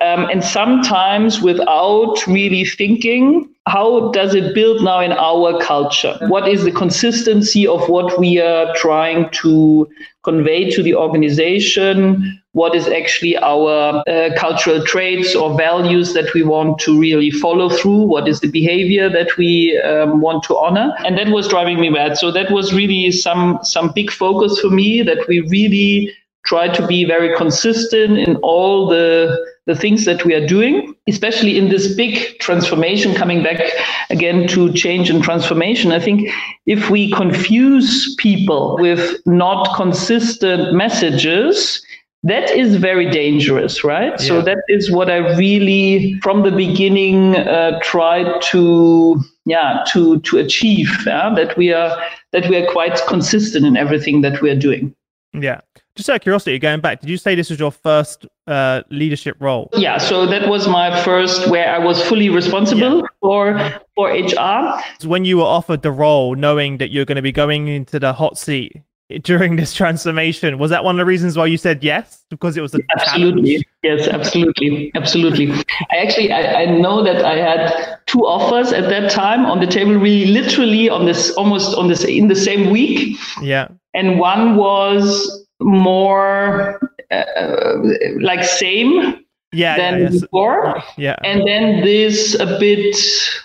um, 0.00 0.24
and 0.30 0.42
sometimes 0.42 1.40
without 1.40 2.26
really 2.26 2.64
thinking 2.64 3.48
how 3.66 4.10
does 4.10 4.34
it 4.34 4.54
build 4.54 4.82
now 4.82 5.00
in 5.00 5.12
our 5.12 5.60
culture? 5.60 6.18
What 6.28 6.48
is 6.48 6.64
the 6.64 6.72
consistency 6.72 7.66
of 7.66 7.88
what 7.88 8.18
we 8.18 8.40
are 8.40 8.74
trying 8.74 9.30
to 9.42 9.88
convey 10.22 10.70
to 10.70 10.82
the 10.82 10.94
organization? 10.94 12.40
What 12.52 12.74
is 12.74 12.88
actually 12.88 13.36
our 13.38 14.02
uh, 14.08 14.30
cultural 14.36 14.84
traits 14.84 15.36
or 15.36 15.56
values 15.56 16.14
that 16.14 16.34
we 16.34 16.42
want 16.42 16.78
to 16.80 16.98
really 16.98 17.30
follow 17.30 17.68
through? 17.68 18.02
What 18.02 18.28
is 18.28 18.40
the 18.40 18.50
behavior 18.50 19.08
that 19.08 19.36
we 19.36 19.80
um, 19.80 20.20
want 20.20 20.42
to 20.44 20.56
honor? 20.56 20.92
And 21.04 21.16
that 21.16 21.28
was 21.28 21.48
driving 21.48 21.80
me 21.80 21.90
mad. 21.90 22.18
So 22.18 22.32
that 22.32 22.50
was 22.50 22.74
really 22.74 23.12
some 23.12 23.60
some 23.62 23.92
big 23.92 24.10
focus 24.10 24.58
for 24.60 24.70
me 24.70 25.02
that 25.02 25.26
we 25.28 25.40
really 25.42 26.12
try 26.44 26.68
to 26.68 26.86
be 26.86 27.04
very 27.04 27.36
consistent 27.36 28.18
in 28.18 28.36
all 28.36 28.88
the 28.88 29.38
the 29.66 29.74
things 29.76 30.04
that 30.04 30.24
we 30.24 30.34
are 30.34 30.46
doing, 30.46 30.94
especially 31.08 31.58
in 31.58 31.68
this 31.68 31.94
big 31.94 32.38
transformation, 32.38 33.14
coming 33.14 33.42
back 33.42 33.60
again 34.08 34.48
to 34.48 34.72
change 34.72 35.10
and 35.10 35.22
transformation. 35.22 35.92
I 35.92 36.00
think 36.00 36.30
if 36.66 36.90
we 36.90 37.12
confuse 37.12 38.14
people 38.16 38.76
with 38.80 39.20
not 39.26 39.76
consistent 39.76 40.74
messages, 40.74 41.84
that 42.22 42.50
is 42.50 42.76
very 42.76 43.10
dangerous, 43.10 43.82
right? 43.82 44.10
Yeah. 44.10 44.16
So 44.26 44.42
that 44.42 44.62
is 44.68 44.90
what 44.90 45.10
I 45.10 45.18
really, 45.36 46.18
from 46.22 46.42
the 46.42 46.50
beginning, 46.50 47.36
uh, 47.36 47.80
tried 47.82 48.42
to, 48.50 49.20
yeah, 49.46 49.84
to 49.92 50.20
to 50.20 50.38
achieve. 50.38 50.90
Yeah? 51.06 51.32
That 51.34 51.56
we 51.56 51.72
are 51.72 52.02
that 52.32 52.48
we 52.48 52.56
are 52.56 52.70
quite 52.70 53.00
consistent 53.08 53.64
in 53.64 53.76
everything 53.76 54.20
that 54.22 54.42
we 54.42 54.50
are 54.50 54.58
doing. 54.58 54.94
Yeah. 55.32 55.60
Just 55.96 56.08
out 56.08 56.16
of 56.16 56.22
curiosity, 56.22 56.58
going 56.58 56.80
back, 56.80 57.00
did 57.00 57.10
you 57.10 57.16
say 57.16 57.34
this 57.34 57.50
was 57.50 57.58
your 57.58 57.72
first 57.72 58.24
uh, 58.46 58.82
leadership 58.90 59.36
role? 59.40 59.68
Yeah, 59.74 59.98
so 59.98 60.24
that 60.26 60.48
was 60.48 60.68
my 60.68 61.02
first 61.02 61.48
where 61.48 61.68
I 61.68 61.78
was 61.78 62.00
fully 62.02 62.28
responsible 62.28 63.00
yeah. 63.00 63.06
for 63.20 63.80
for 63.96 64.08
HR. 64.08 64.80
When 65.06 65.24
you 65.24 65.38
were 65.38 65.44
offered 65.44 65.82
the 65.82 65.90
role, 65.90 66.36
knowing 66.36 66.78
that 66.78 66.90
you're 66.90 67.04
going 67.04 67.16
to 67.16 67.22
be 67.22 67.32
going 67.32 67.66
into 67.68 67.98
the 67.98 68.12
hot 68.12 68.38
seat 68.38 68.80
during 69.22 69.56
this 69.56 69.74
transformation, 69.74 70.58
was 70.58 70.70
that 70.70 70.84
one 70.84 70.94
of 70.94 70.98
the 70.98 71.04
reasons 71.04 71.36
why 71.36 71.46
you 71.46 71.58
said 71.58 71.82
yes? 71.82 72.24
Because 72.30 72.56
it 72.56 72.60
was 72.60 72.72
a 72.72 72.78
absolutely 72.96 73.50
challenge? 73.50 73.66
yes, 73.82 74.08
absolutely, 74.08 74.92
absolutely. 74.94 75.52
I 75.90 75.96
actually 75.96 76.30
I, 76.30 76.62
I 76.62 76.64
know 76.66 77.02
that 77.02 77.24
I 77.24 77.36
had 77.36 77.98
two 78.06 78.24
offers 78.24 78.72
at 78.72 78.88
that 78.90 79.10
time 79.10 79.44
on 79.44 79.58
the 79.58 79.66
table, 79.66 79.94
really 79.94 80.26
literally 80.26 80.88
on 80.88 81.04
this 81.04 81.32
almost 81.32 81.76
on 81.76 81.88
this 81.88 82.04
in 82.04 82.28
the 82.28 82.36
same 82.36 82.70
week. 82.70 83.18
Yeah, 83.42 83.68
and 83.92 84.20
one 84.20 84.56
was 84.56 85.39
more 85.60 86.80
uh, 87.10 87.74
like 88.20 88.44
same 88.44 89.24
yeah, 89.52 89.76
than 89.76 90.00
yeah, 90.00 90.08
before. 90.08 90.82
Yeah. 90.96 91.16
And 91.24 91.46
then 91.46 91.80
this 91.80 92.38
a 92.38 92.58
bit 92.58 92.96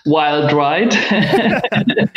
wild 0.05 0.53
ride. 0.53 0.93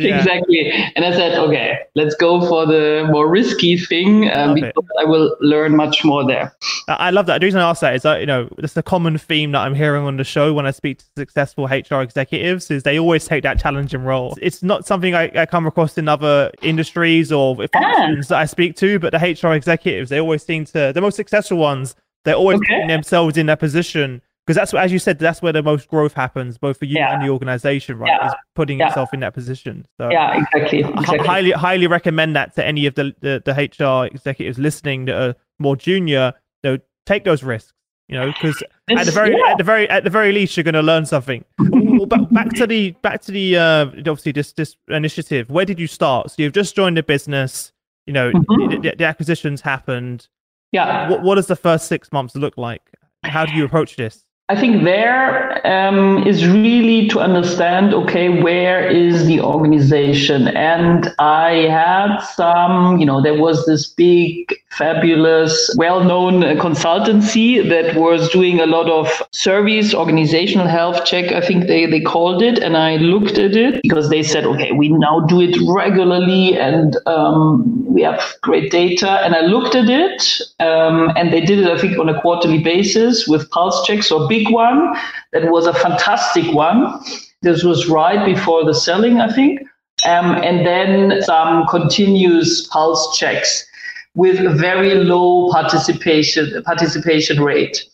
exactly. 0.00 0.72
And 0.96 1.04
I 1.04 1.12
said, 1.12 1.38
okay, 1.38 1.80
let's 1.94 2.14
go 2.14 2.40
for 2.48 2.64
the 2.66 3.06
more 3.10 3.28
risky 3.28 3.76
thing 3.76 4.30
um, 4.30 4.54
because 4.54 4.72
it. 4.76 5.00
I 5.00 5.04
will 5.04 5.36
learn 5.40 5.76
much 5.76 6.04
more 6.04 6.26
there. 6.26 6.56
I 6.88 7.10
love 7.10 7.26
that. 7.26 7.40
The 7.40 7.46
reason 7.46 7.60
I 7.60 7.68
ask 7.68 7.82
that 7.82 7.94
is 7.94 8.02
that, 8.02 8.20
you 8.20 8.26
know, 8.26 8.48
it's 8.58 8.76
a 8.78 8.82
common 8.82 9.18
theme 9.18 9.52
that 9.52 9.60
I'm 9.60 9.74
hearing 9.74 10.04
on 10.04 10.16
the 10.16 10.24
show 10.24 10.54
when 10.54 10.66
I 10.66 10.70
speak 10.70 10.98
to 10.98 11.04
successful 11.18 11.66
HR 11.66 12.00
executives 12.00 12.70
is 12.70 12.82
they 12.82 12.98
always 12.98 13.26
take 13.26 13.42
that 13.42 13.60
challenging 13.60 14.04
role. 14.04 14.38
It's 14.40 14.62
not 14.62 14.86
something 14.86 15.14
I, 15.14 15.30
I 15.34 15.44
come 15.44 15.66
across 15.66 15.98
in 15.98 16.08
other 16.08 16.50
industries 16.62 17.30
or 17.30 17.56
functions 17.56 18.26
ah. 18.26 18.34
that 18.34 18.38
I 18.38 18.46
speak 18.46 18.76
to, 18.76 18.98
but 18.98 19.12
the 19.12 19.18
HR 19.18 19.52
executives, 19.52 20.08
they 20.08 20.18
always 20.18 20.42
seem 20.42 20.64
to, 20.66 20.92
the 20.94 21.00
most 21.02 21.16
successful 21.16 21.58
ones, 21.58 21.94
they're 22.24 22.34
always 22.34 22.56
okay. 22.58 22.74
putting 22.74 22.88
themselves 22.88 23.36
in 23.36 23.46
that 23.46 23.58
position 23.58 24.22
because 24.46 24.56
that's 24.56 24.72
what, 24.72 24.82
as 24.82 24.92
you 24.92 24.98
said, 24.98 25.20
that's 25.20 25.40
where 25.40 25.52
the 25.52 25.62
most 25.62 25.86
growth 25.88 26.14
happens, 26.14 26.58
both 26.58 26.78
for 26.78 26.84
you 26.84 26.96
yeah. 26.96 27.14
and 27.14 27.22
the 27.22 27.28
organization, 27.28 27.96
right? 27.96 28.08
Yeah. 28.08 28.28
Is 28.28 28.34
putting 28.56 28.80
yeah. 28.80 28.88
yourself 28.88 29.14
in 29.14 29.20
that 29.20 29.34
position. 29.34 29.86
So 29.98 30.10
yeah, 30.10 30.36
exactly. 30.36 30.80
exactly. 30.80 31.18
I 31.20 31.24
highly, 31.24 31.50
highly 31.52 31.86
recommend 31.86 32.34
that 32.34 32.54
to 32.56 32.64
any 32.64 32.86
of 32.86 32.96
the, 32.96 33.14
the, 33.20 33.40
the 33.44 33.52
HR 33.52 34.06
executives 34.06 34.58
listening 34.58 35.04
that 35.04 35.14
are 35.14 35.36
more 35.60 35.76
junior. 35.76 36.32
You 36.64 36.72
know, 36.72 36.78
take 37.06 37.24
those 37.24 37.44
risks. 37.44 37.72
You 38.08 38.18
know, 38.18 38.32
because 38.32 38.62
at 38.90 39.06
the 39.06 39.12
very, 39.12 39.40
at 39.44 39.58
the 39.58 39.64
very, 39.64 39.88
at 39.88 40.02
the 40.02 40.10
very 40.10 40.32
least, 40.32 40.56
you're 40.56 40.64
going 40.64 40.74
to 40.74 40.82
learn 40.82 41.06
something. 41.06 41.44
well, 41.58 42.04
back, 42.06 42.28
back 42.30 42.48
to 42.54 42.66
the, 42.66 42.90
back 43.00 43.22
to 43.22 43.32
the, 43.32 43.56
uh, 43.56 43.86
obviously 43.96 44.32
this, 44.32 44.52
this 44.52 44.76
initiative. 44.88 45.48
Where 45.50 45.64
did 45.64 45.78
you 45.78 45.86
start? 45.86 46.32
So 46.32 46.42
you've 46.42 46.52
just 46.52 46.74
joined 46.74 46.96
the 46.96 47.02
business. 47.04 47.72
You 48.06 48.12
know, 48.12 48.32
mm-hmm. 48.32 48.82
the, 48.82 48.96
the 48.98 49.04
acquisitions 49.04 49.60
happened 49.60 50.28
yeah. 50.72 51.08
What, 51.08 51.22
what 51.22 51.34
does 51.36 51.46
the 51.46 51.56
first 51.56 51.86
six 51.86 52.10
months 52.12 52.34
look 52.34 52.56
like? 52.56 52.82
How 53.24 53.46
do 53.46 53.52
you 53.52 53.64
approach 53.64 53.96
this? 53.96 54.24
I 54.48 54.60
think 54.60 54.84
there 54.84 55.66
um, 55.66 56.26
is 56.26 56.46
really 56.46 57.08
to 57.08 57.20
understand 57.20 57.94
okay, 57.94 58.42
where 58.42 58.86
is 58.86 59.24
the 59.26 59.40
organization? 59.40 60.48
And 60.48 61.10
I 61.18 61.68
had 61.70 62.18
some, 62.18 62.98
you 62.98 63.06
know, 63.06 63.22
there 63.22 63.40
was 63.40 63.64
this 63.64 63.86
big, 63.86 64.52
fabulous, 64.78 65.74
well 65.76 66.02
known 66.02 66.42
consultancy 66.56 67.68
that 67.68 67.94
was 67.94 68.28
doing 68.30 68.60
a 68.60 68.66
lot 68.66 68.88
of 68.88 69.22
service, 69.32 69.94
organizational 69.94 70.66
health 70.66 71.04
check, 71.04 71.32
I 71.32 71.40
think 71.40 71.66
they, 71.66 71.86
they 71.86 72.00
called 72.00 72.42
it. 72.42 72.58
And 72.58 72.76
I 72.76 72.96
looked 72.96 73.38
at 73.38 73.54
it 73.54 73.80
because 73.82 74.08
they 74.08 74.22
said, 74.22 74.44
okay, 74.44 74.72
we 74.72 74.88
now 74.88 75.20
do 75.20 75.40
it 75.40 75.56
regularly 75.68 76.56
and 76.56 76.96
um, 77.06 77.84
we 77.92 78.02
have 78.02 78.22
great 78.40 78.70
data. 78.70 79.10
And 79.24 79.34
I 79.34 79.42
looked 79.42 79.74
at 79.74 79.88
it 79.88 80.40
um, 80.60 81.12
and 81.16 81.32
they 81.32 81.40
did 81.40 81.58
it, 81.58 81.66
I 81.66 81.78
think, 81.78 81.98
on 81.98 82.08
a 82.08 82.20
quarterly 82.20 82.62
basis 82.62 83.28
with 83.28 83.50
pulse 83.50 83.86
checks 83.86 84.10
or 84.10 84.26
big 84.28 84.50
one. 84.50 84.94
That 85.32 85.50
was 85.50 85.66
a 85.66 85.74
fantastic 85.74 86.52
one. 86.54 86.98
This 87.42 87.62
was 87.62 87.88
right 87.88 88.24
before 88.24 88.64
the 88.64 88.74
selling, 88.74 89.20
I 89.20 89.30
think. 89.32 89.60
Um, 90.06 90.34
and 90.42 90.66
then 90.66 91.22
some 91.22 91.66
continuous 91.68 92.66
pulse 92.68 93.16
checks 93.16 93.66
with 94.14 94.38
a 94.40 94.50
very 94.50 94.94
low 94.94 95.50
participation 95.50 96.62
participation 96.64 97.42
rate. 97.42 97.84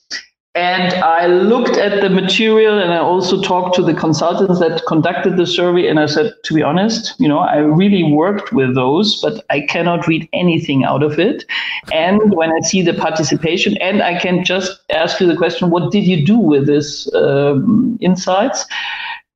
And 0.55 0.93
I 1.05 1.27
looked 1.27 1.77
at 1.77 2.01
the 2.01 2.11
material 2.11 2.81
and 2.81 2.93
I 2.93 2.99
also 2.99 3.41
talked 3.41 3.77
to 3.77 3.83
the 3.83 3.95
consultants 3.95 4.59
that 4.59 4.83
conducted 4.89 5.37
the 5.37 5.47
survey. 5.47 5.87
And 5.87 6.01
I 6.01 6.07
said, 6.07 6.35
to 6.43 6.55
be 6.55 6.65
honest, 6.65 7.15
you 7.21 7.29
know, 7.29 7.39
I 7.39 7.59
really 7.59 8.03
worked 8.03 8.53
with 8.53 8.75
those, 8.75 9.21
but 9.23 9.45
I 9.51 9.61
cannot 9.61 10.09
read 10.09 10.29
anything 10.33 10.83
out 10.83 11.05
of 11.05 11.17
it. 11.21 11.45
And 11.93 12.35
when 12.35 12.51
I 12.51 12.59
see 12.61 12.83
the 12.83 12.95
participation, 12.95 13.77
and 13.77 14.03
I 14.03 14.19
can 14.19 14.45
just 14.45 14.81
ask 14.91 15.21
you 15.21 15.29
the 15.29 15.37
question, 15.37 15.71
what 15.71 15.93
did 15.93 16.05
you 16.05 16.27
do 16.27 16.37
with 16.37 16.67
this 16.67 17.09
um, 17.15 17.97
insights? 18.01 18.67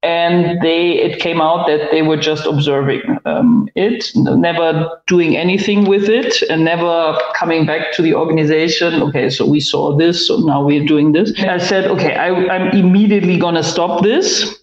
And 0.03 0.61
they 0.63 0.99
it 0.99 1.21
came 1.21 1.41
out 1.41 1.67
that 1.67 1.91
they 1.91 2.03
were 2.03 2.17
just 2.17 2.45
observing 2.45 3.03
um, 3.25 3.69
it 3.77 4.11
never 4.17 5.01
doing 5.07 5.37
anything 5.37 5.85
with 5.85 6.09
it 6.09 6.43
and 6.51 6.65
never 6.65 7.17
coming 7.37 7.65
back 7.65 7.93
to 7.93 8.03
the 8.03 8.15
organization. 8.15 9.03
Okay 9.03 9.31
so 9.31 9.47
we 9.47 9.61
saw 9.61 9.97
this 9.97 10.27
so 10.27 10.39
now 10.39 10.63
we're 10.63 10.85
doing 10.85 11.13
this. 11.13 11.33
I 11.39 11.59
said 11.59 11.87
okay 11.87 12.15
I, 12.15 12.29
i'm 12.29 12.71
immediately 12.77 13.39
going 13.39 13.55
to 13.55 13.63
stop 13.63 14.03
this 14.03 14.59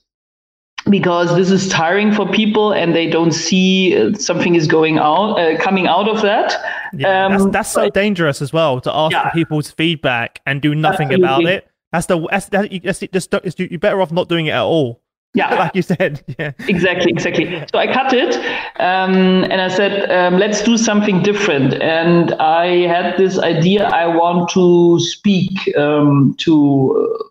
because 0.90 1.36
this 1.36 1.52
is 1.52 1.70
tiring 1.70 2.12
for 2.12 2.28
people 2.32 2.72
and 2.72 2.96
they 2.96 3.10
don't 3.10 3.32
see 3.32 3.96
uh, 3.96 4.14
something 4.16 4.56
is 4.56 4.68
going 4.68 4.98
out 4.98 5.36
uh, 5.36 5.58
coming 5.58 5.88
out 5.88 6.10
of 6.10 6.22
that. 6.22 6.56
Yeah, 6.94 7.26
um, 7.26 7.32
that's, 7.32 7.46
that's 7.52 7.70
so 7.72 7.86
but, 7.86 7.94
dangerous 7.94 8.42
as 8.42 8.52
well 8.52 8.82
to 8.82 8.94
ask 8.94 9.14
yeah. 9.14 9.30
for 9.30 9.36
people's 9.36 9.72
feedback 9.72 10.42
and 10.46 10.62
do 10.62 10.74
nothing 10.74 11.08
Absolutely. 11.08 11.26
about 11.26 11.46
it. 11.46 11.68
That's 11.92 12.06
the 12.08 12.28
that's, 12.30 12.50
that, 12.50 12.72
you, 12.72 12.80
that's, 12.80 13.00
just 13.00 13.60
you're 13.60 13.80
better 13.80 14.02
off 14.02 14.12
not 14.12 14.30
doing 14.30 14.48
it 14.48 14.52
at 14.52 14.62
all 14.62 15.02
yeah, 15.34 15.54
like 15.60 15.76
you 15.76 15.82
said. 15.82 16.24
Yeah. 16.40 16.52
Exactly, 16.68 17.12
exactly. 17.12 17.64
So 17.72 17.80
I 17.80 17.92
cut 17.92 18.14
it, 18.14 18.36
um, 18.80 19.44
and 19.46 19.62
I 19.62 19.68
said, 19.68 20.10
um, 20.12 20.38
let's 20.40 20.64
do 20.64 20.78
something 20.78 21.22
different. 21.22 21.74
And 21.82 22.34
I 22.34 22.88
had 22.88 23.18
this 23.18 23.38
idea. 23.40 23.88
I 23.88 24.08
want 24.08 24.50
to 24.52 25.00
speak 25.00 25.52
um, 25.78 26.36
to 26.40 27.30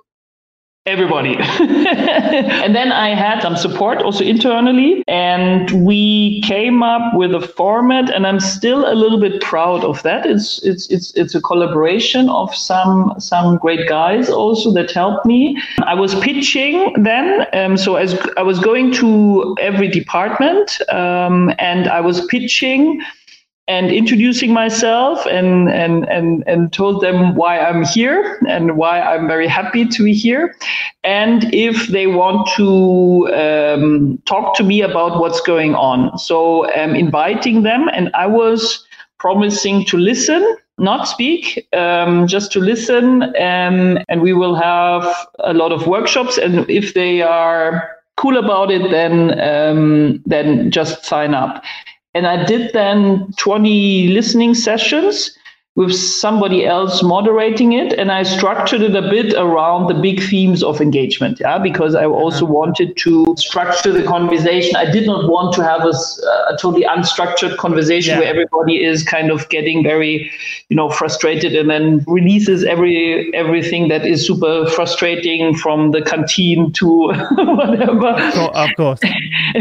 everybody. 0.88 1.36
and 1.60 2.74
then 2.74 2.90
I 2.90 3.14
had 3.14 3.40
some 3.42 3.56
support 3.56 4.02
also 4.02 4.24
internally, 4.24 5.04
and 5.06 5.70
we 5.86 6.40
came 6.42 6.82
up 6.82 7.14
with 7.14 7.34
a 7.34 7.40
format, 7.40 8.10
and 8.14 8.26
I'm 8.26 8.40
still 8.40 8.90
a 8.90 8.94
little 8.94 9.20
bit 9.20 9.40
proud 9.42 9.84
of 9.84 10.02
that. 10.02 10.26
It's 10.26 10.62
it's 10.64 10.88
it's 10.88 11.12
it's 11.14 11.34
a 11.34 11.40
collaboration 11.40 12.28
of 12.28 12.54
some 12.54 13.14
some 13.18 13.58
great 13.58 13.88
guys 13.88 14.30
also 14.30 14.72
that 14.72 14.90
helped 14.90 15.26
me. 15.26 15.60
I 15.84 15.94
was 15.94 16.14
pitching 16.20 16.94
then, 17.02 17.46
um, 17.52 17.76
so 17.76 17.96
as 17.96 18.18
I 18.36 18.42
was 18.42 18.58
going 18.58 18.92
to 18.94 19.54
every 19.60 19.88
department, 19.88 20.80
um, 20.90 21.52
and 21.58 21.88
I 21.88 22.00
was 22.00 22.24
pitching 22.26 23.02
and 23.68 23.92
introducing 23.92 24.52
myself 24.52 25.24
and, 25.26 25.68
and, 25.68 26.08
and, 26.08 26.42
and 26.46 26.72
told 26.72 27.02
them 27.02 27.34
why 27.34 27.58
I'm 27.58 27.84
here 27.84 28.40
and 28.48 28.78
why 28.78 29.00
I'm 29.00 29.28
very 29.28 29.46
happy 29.46 29.86
to 29.86 30.04
be 30.04 30.14
here. 30.14 30.56
And 31.04 31.52
if 31.54 31.88
they 31.88 32.06
want 32.06 32.48
to 32.56 33.28
um, 33.34 34.22
talk 34.24 34.56
to 34.56 34.64
me 34.64 34.80
about 34.80 35.20
what's 35.20 35.40
going 35.42 35.74
on. 35.74 36.18
So 36.18 36.70
I'm 36.72 36.94
inviting 36.94 37.62
them, 37.62 37.88
and 37.92 38.10
I 38.14 38.26
was 38.26 38.86
promising 39.18 39.84
to 39.86 39.98
listen 39.98 40.56
not 40.80 41.08
speak, 41.08 41.66
um, 41.72 42.28
just 42.28 42.52
to 42.52 42.60
listen. 42.60 43.22
Um, 43.22 43.98
and 44.08 44.22
we 44.22 44.32
will 44.32 44.54
have 44.54 45.04
a 45.40 45.52
lot 45.52 45.72
of 45.72 45.86
workshops. 45.86 46.38
And 46.38 46.70
if 46.70 46.94
they 46.94 47.20
are 47.20 47.90
cool 48.16 48.36
about 48.36 48.70
it, 48.70 48.90
then 48.90 49.38
um, 49.40 50.22
then 50.24 50.70
just 50.70 51.04
sign 51.04 51.34
up. 51.34 51.64
And 52.14 52.26
I 52.26 52.44
did 52.44 52.72
then 52.72 53.32
20 53.36 54.08
listening 54.08 54.54
sessions 54.54 55.37
with 55.78 55.94
somebody 55.94 56.66
else 56.66 57.04
moderating 57.04 57.72
it. 57.72 57.92
And 57.92 58.10
I 58.10 58.24
structured 58.24 58.80
it 58.80 58.96
a 58.96 59.02
bit 59.02 59.32
around 59.34 59.86
the 59.86 59.94
big 59.94 60.20
themes 60.20 60.64
of 60.64 60.80
engagement, 60.80 61.38
yeah, 61.38 61.56
because 61.56 61.94
I 61.94 62.04
also 62.04 62.46
uh-huh. 62.46 62.52
wanted 62.52 62.96
to 62.96 63.36
structure 63.38 63.92
the 63.92 64.02
conversation. 64.02 64.74
I 64.74 64.90
did 64.90 65.06
not 65.06 65.30
want 65.30 65.54
to 65.54 65.62
have 65.62 65.82
a, 65.82 65.92
a 66.52 66.56
totally 66.60 66.82
unstructured 66.82 67.58
conversation 67.58 68.14
yeah. 68.14 68.18
where 68.18 68.28
everybody 68.28 68.82
is 68.82 69.04
kind 69.04 69.30
of 69.30 69.48
getting 69.50 69.84
very, 69.84 70.28
you 70.68 70.74
know, 70.74 70.90
frustrated 70.90 71.54
and 71.54 71.70
then 71.70 72.04
releases 72.08 72.64
every 72.64 73.32
everything 73.32 73.86
that 73.86 74.04
is 74.04 74.26
super 74.26 74.68
frustrating 74.70 75.54
from 75.54 75.92
the 75.92 76.02
canteen 76.02 76.72
to 76.72 76.88
whatever. 77.36 78.32
So 78.32 78.48
of 78.48 78.70
course. 78.76 79.00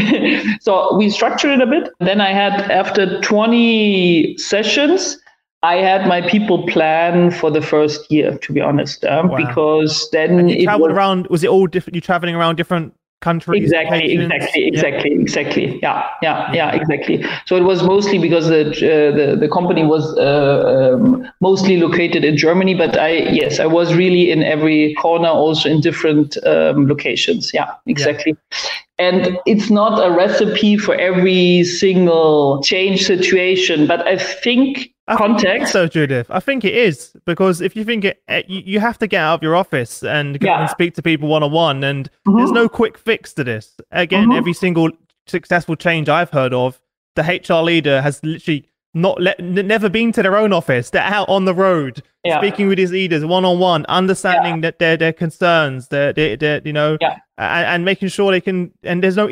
so 0.62 0.98
we 0.98 1.12
structured 1.12 1.52
it 1.52 1.62
a 1.62 1.68
bit. 1.68 1.94
Then 2.00 2.22
I 2.22 2.34
had 2.34 2.72
after 2.72 3.22
20 3.22 4.36
sessions, 4.40 5.20
I 5.64 5.76
had 5.78 6.08
my 6.08 6.22
people 6.22 6.68
plan 6.68 7.32
for 7.32 7.50
the 7.50 7.62
first 7.62 8.12
year, 8.12 8.38
to 8.38 8.54
be 8.54 8.62
honest, 8.62 9.04
um, 9.06 9.30
wow. 9.30 9.38
because 9.38 10.10
then 10.12 10.40
and 10.40 10.52
you 10.52 10.64
traveled 10.64 10.92
was, 10.92 10.98
around. 10.98 11.28
Was 11.28 11.44
it 11.44 11.50
all 11.50 11.66
different? 11.66 11.96
You 11.96 12.02
traveling 12.02 12.36
around 12.36 12.58
different 12.58 12.94
countries? 13.22 13.64
Exactly, 13.64 14.14
exactly, 14.14 14.68
exactly, 14.68 15.12
yeah. 15.12 15.22
exactly. 15.22 15.80
Yeah, 15.82 16.08
yeah, 16.22 16.54
yeah, 16.54 16.76
exactly. 16.76 17.26
So 17.48 17.56
it 17.56 17.64
was 17.64 17.82
mostly 17.82 18.20
because 18.20 18.50
the 18.50 18.68
uh, 18.70 19.16
the 19.16 19.36
the 19.36 19.50
company 19.50 19.84
was 19.84 20.16
uh, 20.18 20.94
um, 20.96 21.28
mostly 21.42 21.78
located 21.78 22.24
in 22.24 22.38
Germany, 22.38 22.76
but 22.76 22.96
I 22.98 23.10
yes, 23.10 23.60
I 23.60 23.66
was 23.66 23.96
really 23.96 24.30
in 24.30 24.44
every 24.44 24.94
corner, 24.94 25.30
also 25.30 25.70
in 25.70 25.82
different 25.82 26.38
um, 26.46 26.88
locations. 26.88 27.52
Yeah, 27.52 27.72
exactly. 27.88 28.38
Yeah. 28.52 28.70
And 29.00 29.38
it's 29.46 29.70
not 29.70 30.04
a 30.04 30.12
recipe 30.12 30.76
for 30.76 30.96
every 30.96 31.64
single 31.64 32.64
change 32.64 33.06
situation, 33.06 33.86
but 33.86 34.08
I 34.08 34.18
think 34.18 34.92
I 35.08 35.16
context. 35.16 35.72
so, 35.72 35.88
Judith, 35.88 36.28
I 36.32 36.40
think 36.40 36.66
it 36.66 36.76
is 36.76 37.14
because 37.26 37.62
if 37.62 37.76
you 37.76 37.84
think 37.86 38.06
it, 38.06 38.22
eh, 38.28 38.42
you, 38.48 38.64
you 38.66 38.80
have 38.80 38.98
to 38.98 39.08
get 39.08 39.22
out 39.22 39.36
of 39.36 39.44
your 39.44 39.56
office 39.56 40.04
and 40.04 40.40
go 40.40 40.48
yeah. 40.48 40.62
and 40.62 40.70
speak 40.70 40.96
to 40.96 41.02
people 41.02 41.30
one 41.30 41.44
on 41.44 41.52
one, 41.52 41.84
and 41.84 42.10
mm-hmm. 42.28 42.38
there's 42.38 42.52
no 42.52 42.68
quick 42.68 42.98
fix 42.98 43.34
to 43.34 43.44
this. 43.44 43.76
Again, 43.92 44.30
mm-hmm. 44.30 44.38
every 44.38 44.54
single 44.54 44.90
successful 45.28 45.76
change 45.76 46.10
I've 46.10 46.32
heard 46.32 46.54
of, 46.54 46.82
the 47.16 47.22
HR 47.22 47.64
leader 47.64 48.02
has 48.02 48.22
literally 48.24 48.68
not 48.98 49.22
let, 49.22 49.40
never 49.40 49.90
been 49.90 50.12
to 50.14 50.24
their 50.24 50.36
own 50.36 50.52
office. 50.52 50.90
They're 50.90 51.02
out 51.02 51.30
on 51.30 51.46
the 51.46 51.54
road, 51.54 52.04
yeah. 52.24 52.40
speaking 52.40 52.68
with 52.68 52.78
his 52.78 52.92
leaders 52.92 53.24
one 53.24 53.46
on 53.46 53.60
one, 53.60 53.86
understanding 53.86 54.56
yeah. 54.56 54.62
that 54.62 54.80
their 54.80 54.98
their 54.98 55.14
concerns, 55.14 55.88
their, 55.90 56.14
their, 56.14 56.36
their 56.36 56.62
you 56.66 56.74
know, 56.74 56.98
and, 57.02 57.22
and, 57.38 57.86
making 57.86 58.10
sure 58.10 58.32
they 58.32 58.42
can. 58.42 58.72
And 58.84 59.04
there's 59.04 59.16
no. 59.16 59.30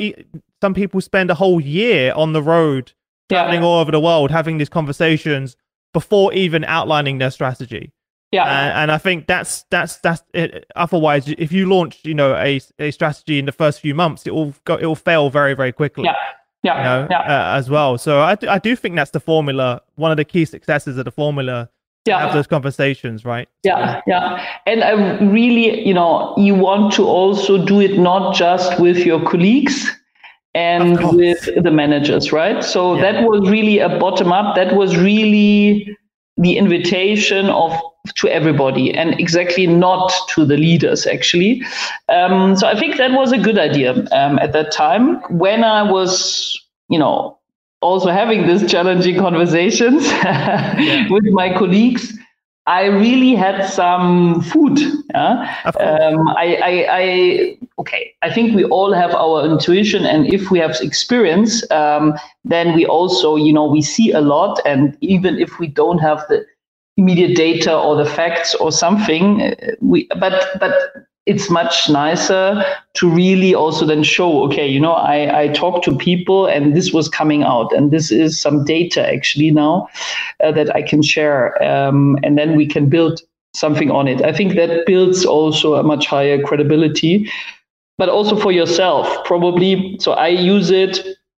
Some 0.62 0.74
people 0.74 1.02
spend 1.02 1.30
a 1.30 1.36
whole 1.36 1.60
year 1.60 2.14
on 2.14 2.34
the 2.34 2.42
road, 2.42 2.94
traveling 3.30 3.64
all 3.64 3.80
over 3.80 3.92
the 3.92 4.00
world, 4.00 4.32
having 4.32 4.58
these 4.58 4.70
conversations 4.70 5.58
before 5.94 6.34
even 6.34 6.64
outlining 6.64 7.18
their 7.18 7.32
strategy. 7.32 7.92
Yeah, 8.32 8.46
and, 8.46 8.74
and 8.74 8.92
I 8.92 8.98
think 8.98 9.28
that's 9.28 9.64
that's 9.70 9.98
that's 9.98 10.24
it. 10.34 10.66
Otherwise, 10.76 11.28
if 11.28 11.52
you 11.52 11.68
launch, 11.68 12.00
you 12.04 12.14
know, 12.14 12.36
a 12.36 12.60
a 12.80 12.92
strategy 12.92 13.40
in 13.40 13.46
the 13.46 13.52
first 13.52 13.80
few 13.80 13.96
months, 13.96 14.26
it 14.28 14.34
will 14.34 14.54
go, 14.66 14.76
it 14.76 14.86
will 14.86 14.96
fail 14.96 15.30
very 15.30 15.54
very 15.54 15.72
quickly. 15.72 16.06
Yeah. 16.06 16.16
Yeah, 16.66 16.78
you 16.78 16.84
know, 16.84 17.08
yeah. 17.12 17.22
Uh, 17.22 17.58
as 17.58 17.70
well. 17.70 17.98
So 17.98 18.22
I, 18.22 18.36
I 18.50 18.60
do 18.60 18.76
think 18.76 18.96
that's 18.96 19.12
the 19.12 19.20
formula. 19.20 19.82
One 19.96 20.12
of 20.12 20.18
the 20.18 20.26
key 20.26 20.46
successes 20.46 20.98
of 20.98 21.06
the 21.06 21.12
formula 21.12 21.70
yeah. 22.06 22.20
have 22.20 22.34
those 22.34 22.48
conversations, 22.48 23.24
right? 23.24 23.48
Yeah, 23.64 24.02
yeah. 24.08 24.44
And 24.66 24.84
I 24.84 24.92
really, 25.24 25.88
you 25.88 25.94
know, 25.94 26.34
you 26.38 26.56
want 26.56 26.94
to 26.94 27.06
also 27.06 27.64
do 27.64 27.80
it 27.80 28.00
not 28.00 28.36
just 28.36 28.80
with 28.80 28.98
your 28.98 29.24
colleagues, 29.24 29.90
and 30.56 30.98
with 31.14 31.50
the 31.62 31.70
managers, 31.70 32.32
right? 32.32 32.64
So 32.64 32.96
yeah. 32.96 33.12
that 33.12 33.24
was 33.24 33.50
really 33.50 33.80
a 33.80 34.00
bottom 34.00 34.32
up. 34.32 34.56
That 34.56 34.76
was 34.76 34.96
really 34.96 35.96
the 36.38 36.58
invitation 36.58 37.48
of 37.48 37.74
to 38.16 38.28
everybody 38.28 38.94
and 38.94 39.20
exactly 39.20 39.66
not 39.66 40.14
to 40.30 40.46
the 40.46 40.58
leaders 40.58 41.08
actually 41.08 41.64
um, 42.10 42.56
so 42.56 42.68
i 42.68 42.78
think 42.78 42.98
that 42.98 43.12
was 43.12 43.32
a 43.32 43.38
good 43.38 43.58
idea 43.58 43.92
um, 44.12 44.38
at 44.40 44.54
that 44.54 44.72
time 44.72 45.22
when 45.38 45.64
i 45.64 45.82
was 45.82 46.60
you 46.90 47.00
know 47.00 47.38
also 47.82 48.10
having 48.10 48.48
these 48.48 48.70
challenging 48.70 49.18
conversations 49.18 50.06
yeah. 50.08 51.08
with 51.10 51.26
my 51.26 51.52
colleagues 51.54 52.18
I 52.68 52.86
really 52.86 53.36
had 53.36 53.66
some 53.66 54.42
food. 54.42 54.80
Yeah? 55.14 55.62
Um, 55.80 56.28
I, 56.30 56.58
I, 56.64 56.88
I, 56.90 57.58
okay. 57.80 58.14
I 58.24 58.34
think 58.34 58.56
we 58.56 58.64
all 58.66 58.92
have 58.92 59.14
our 59.14 59.46
intuition, 59.46 60.06
and 60.06 60.26
if 60.34 60.50
we 60.50 60.60
have 60.60 60.76
experience, 60.82 61.70
um, 61.72 62.16
then 62.44 62.74
we 62.76 62.86
also, 62.86 63.36
you 63.36 63.54
know, 63.54 63.66
we 63.66 63.82
see 63.82 64.12
a 64.12 64.22
lot. 64.22 64.60
And 64.66 64.98
even 65.02 65.38
if 65.38 65.60
we 65.60 65.68
don't 65.68 66.00
have 66.00 66.26
the 66.28 66.44
immediate 66.98 67.36
data 67.36 67.78
or 67.78 67.96
the 67.96 68.10
facts 68.10 68.56
or 68.56 68.72
something, 68.72 69.42
uh, 69.42 69.56
we, 69.82 70.08
but, 70.20 70.60
but 70.60 70.74
it's 71.26 71.50
much 71.50 71.90
nicer 71.90 72.64
to 72.94 73.10
really 73.10 73.56
also 73.56 73.86
then 73.86 74.04
show 74.04 74.44
okay 74.44 74.68
you 74.68 74.80
know 74.80 74.94
i 74.94 75.42
i 75.42 75.48
talk 75.48 75.84
to 75.84 75.96
people 75.98 76.46
and 76.46 76.76
this 76.76 76.94
was 76.94 77.10
coming 77.10 77.44
out 77.44 77.74
and 77.74 77.92
this 77.92 78.12
is 78.12 78.40
some 78.40 78.64
data 78.64 79.08
actually 79.12 79.50
now 79.50 79.88
uh, 80.44 80.52
that 80.52 80.74
i 80.76 80.82
can 80.82 81.02
share 81.02 81.62
um, 81.64 82.18
and 82.24 82.38
then 82.38 82.56
we 82.56 82.66
can 82.68 82.90
build 82.90 83.22
something 83.56 83.90
on 83.90 84.08
it. 84.08 84.22
I 84.22 84.34
think 84.34 84.56
that 84.56 84.86
builds 84.86 85.26
also 85.26 85.76
a 85.76 85.84
much 85.84 86.06
higher 86.06 86.42
credibility 86.42 87.32
but 87.98 88.10
also 88.10 88.36
for 88.36 88.52
yourself 88.52 89.08
probably. 89.26 89.98
So 90.00 90.12
i 90.12 90.28
use 90.28 90.70
it 90.70 91.00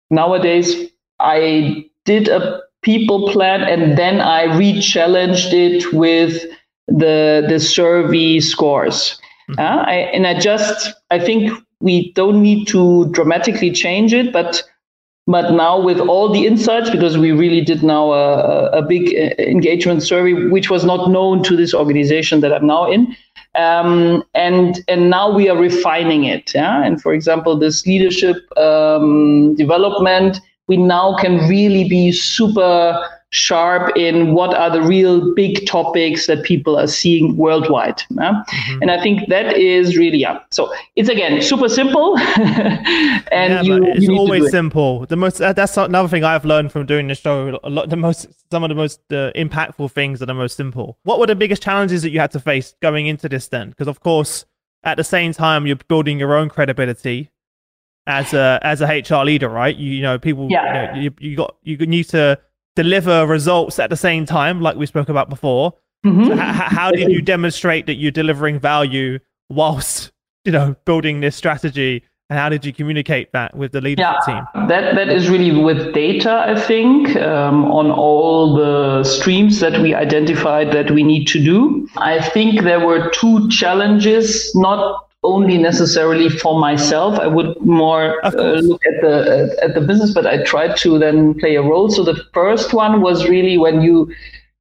nowadays. 0.10 0.90
I 1.20 1.86
did 2.06 2.28
a 2.28 2.62
people 2.82 3.30
plan 3.30 3.62
and 3.64 3.98
then 3.98 4.22
i 4.22 4.44
re-challenged 4.44 5.52
it 5.54 5.92
with 5.92 6.44
the 6.88 7.44
the 7.50 7.60
survey 7.60 8.40
scores 8.40 9.20
Mm-hmm. 9.50 9.60
Uh, 9.60 9.84
I, 9.84 9.96
and 10.14 10.26
I 10.28 10.40
just, 10.40 10.94
I 11.12 11.20
think 11.20 11.52
we 11.80 12.12
don't 12.14 12.42
need 12.42 12.68
to 12.70 13.08
dramatically 13.12 13.72
change 13.72 14.14
it, 14.14 14.32
but 14.32 14.64
But 15.28 15.54
now 15.54 15.82
with 15.82 16.00
all 16.00 16.30
the 16.30 16.46
insights, 16.46 16.92
because 16.92 17.18
we 17.18 17.32
really 17.32 17.66
did 17.66 17.82
now 17.82 18.14
a, 18.14 18.70
a 18.78 18.82
big 18.84 19.10
uh, 19.10 19.34
engagement 19.42 20.04
survey, 20.04 20.34
which 20.54 20.70
was 20.70 20.84
not 20.86 21.10
known 21.10 21.42
to 21.50 21.56
this 21.58 21.74
organization 21.74 22.42
that 22.42 22.54
I'm 22.54 22.68
now 22.68 22.86
in, 22.92 23.16
um, 23.56 24.22
and 24.36 24.84
and 24.88 25.10
now 25.10 25.34
we 25.34 25.50
are 25.50 25.58
refining 25.58 26.26
it. 26.30 26.54
Yeah, 26.54 26.86
and 26.86 27.02
for 27.02 27.12
example, 27.12 27.58
this 27.58 27.88
leadership 27.88 28.38
um, 28.56 29.56
development, 29.56 30.42
we 30.68 30.78
now 30.78 31.18
can 31.18 31.50
really 31.50 31.90
be 31.90 32.12
super 32.12 33.02
sharp 33.36 33.92
in 33.98 34.34
what 34.34 34.56
are 34.56 34.70
the 34.70 34.82
real 34.82 35.34
big 35.34 35.68
topics 35.68 36.26
that 36.28 36.44
people 36.44 36.78
are 36.78 36.88
seeing 36.88 37.36
worldwide. 37.36 38.02
Yeah? 38.12 38.44
Mm-hmm. 38.48 38.82
And 38.82 38.92
I 38.92 39.04
think 39.04 39.28
that 39.28 39.58
is 39.58 39.98
really 39.98 40.20
yeah. 40.20 40.40
So 40.52 40.74
it's 40.96 41.10
again 41.10 41.42
super 41.42 41.68
simple, 41.68 42.18
and 42.38 43.54
yeah, 43.54 43.62
you, 43.62 43.84
it's 43.84 44.04
you 44.04 44.18
always 44.18 44.50
simple. 44.50 45.06
The 45.06 45.18
most 45.18 45.42
uh, 45.42 45.52
that's 45.54 45.76
another 45.76 46.08
thing 46.08 46.24
I've 46.24 46.46
learned 46.46 46.72
from 46.72 46.86
doing 46.86 47.08
the 47.08 47.16
show. 47.16 47.60
A 47.64 47.70
lot 47.70 47.90
the 47.90 47.98
most 47.98 48.28
some 48.52 48.64
of 48.64 48.70
the 48.70 48.76
most 48.76 49.02
uh, 49.12 49.32
impactful 49.36 49.92
things 49.92 50.22
are 50.22 50.26
the 50.26 50.34
most 50.34 50.56
simple. 50.56 50.98
What 51.04 51.20
were 51.20 51.28
the 51.28 51.36
biggest 51.36 51.62
challenges 51.62 52.02
that 52.04 52.12
you 52.12 52.20
had 52.20 52.32
to 52.32 52.40
face 52.40 52.74
going 52.82 53.08
into 53.08 53.28
this 53.28 53.50
then? 53.50 53.70
Because 53.70 53.88
of 53.88 54.00
course, 54.00 54.46
at 54.84 54.96
the 54.96 55.04
same 55.04 55.34
time, 55.34 55.68
you're 55.68 55.76
building 55.76 56.20
your 56.20 56.36
own 56.36 56.48
credibility 56.48 57.32
as 58.08 58.34
a 58.34 58.60
as 58.62 58.82
a 58.82 58.88
HR 58.88 59.26
leader, 59.26 59.50
right? 59.50 59.76
You, 59.76 59.92
you 59.92 60.02
know, 60.02 60.20
people, 60.20 60.48
yeah. 60.50 60.96
you, 60.96 61.10
know, 61.10 61.16
you, 61.20 61.30
you 61.32 61.36
got 61.36 61.56
you 61.64 61.78
need 61.78 62.06
to 62.10 62.40
deliver 62.76 63.26
results 63.26 63.80
at 63.80 63.90
the 63.90 63.98
same 63.98 64.26
time, 64.26 64.62
like 64.62 64.76
we 64.76 64.86
spoke 64.86 65.10
about 65.10 65.30
before. 65.30 65.74
Mm-hmm. 66.06 66.26
So 66.26 66.34
h- 66.34 66.40
how 66.40 66.92
did 66.92 67.12
you 67.12 67.22
demonstrate 67.22 67.88
that 67.88 67.96
you're 67.96 68.12
delivering 68.12 68.60
value 68.60 69.20
whilst 69.50 70.12
you 70.44 70.52
know 70.52 70.76
building 70.86 71.22
this 71.22 71.36
strategy? 71.36 72.04
And 72.28 72.40
how 72.40 72.50
did 72.50 72.66
you 72.66 72.74
communicate 72.74 73.32
that 73.34 73.56
with 73.56 73.72
the 73.72 73.82
leadership 73.82 74.16
yeah, 74.28 74.44
team? 74.54 74.68
That 74.68 74.96
that 74.96 75.10
is 75.10 75.30
really 75.30 75.52
with 75.52 75.94
data, 75.94 76.44
I 76.48 76.60
think, 76.60 77.16
um, 77.18 77.66
on 77.66 77.92
all 77.92 78.56
the 78.56 79.04
streams 79.04 79.60
that 79.60 79.80
we 79.80 79.94
identified 79.94 80.72
that 80.72 80.90
we 80.90 81.04
need 81.04 81.26
to 81.28 81.44
do. 81.44 81.88
I 81.98 82.20
think 82.30 82.64
there 82.64 82.84
were 82.84 83.12
two 83.12 83.48
challenges, 83.50 84.56
not 84.56 85.05
only 85.26 85.58
necessarily 85.58 86.30
for 86.30 86.60
myself. 86.60 87.20
I 87.20 87.28
would 87.28 87.60
more 87.62 88.24
uh, 88.26 88.62
look 88.62 88.82
at 88.86 89.02
the 89.02 89.58
at 89.62 89.74
the 89.74 89.82
business, 89.82 90.14
but 90.14 90.26
I 90.26 90.44
tried 90.44 90.78
to 90.78 91.00
then 91.00 91.34
play 91.36 91.56
a 91.56 91.62
role. 91.62 91.90
So 91.90 92.04
the 92.04 92.24
first 92.34 92.74
one 92.74 93.02
was 93.02 93.28
really 93.28 93.58
when 93.58 93.82
you 93.82 94.14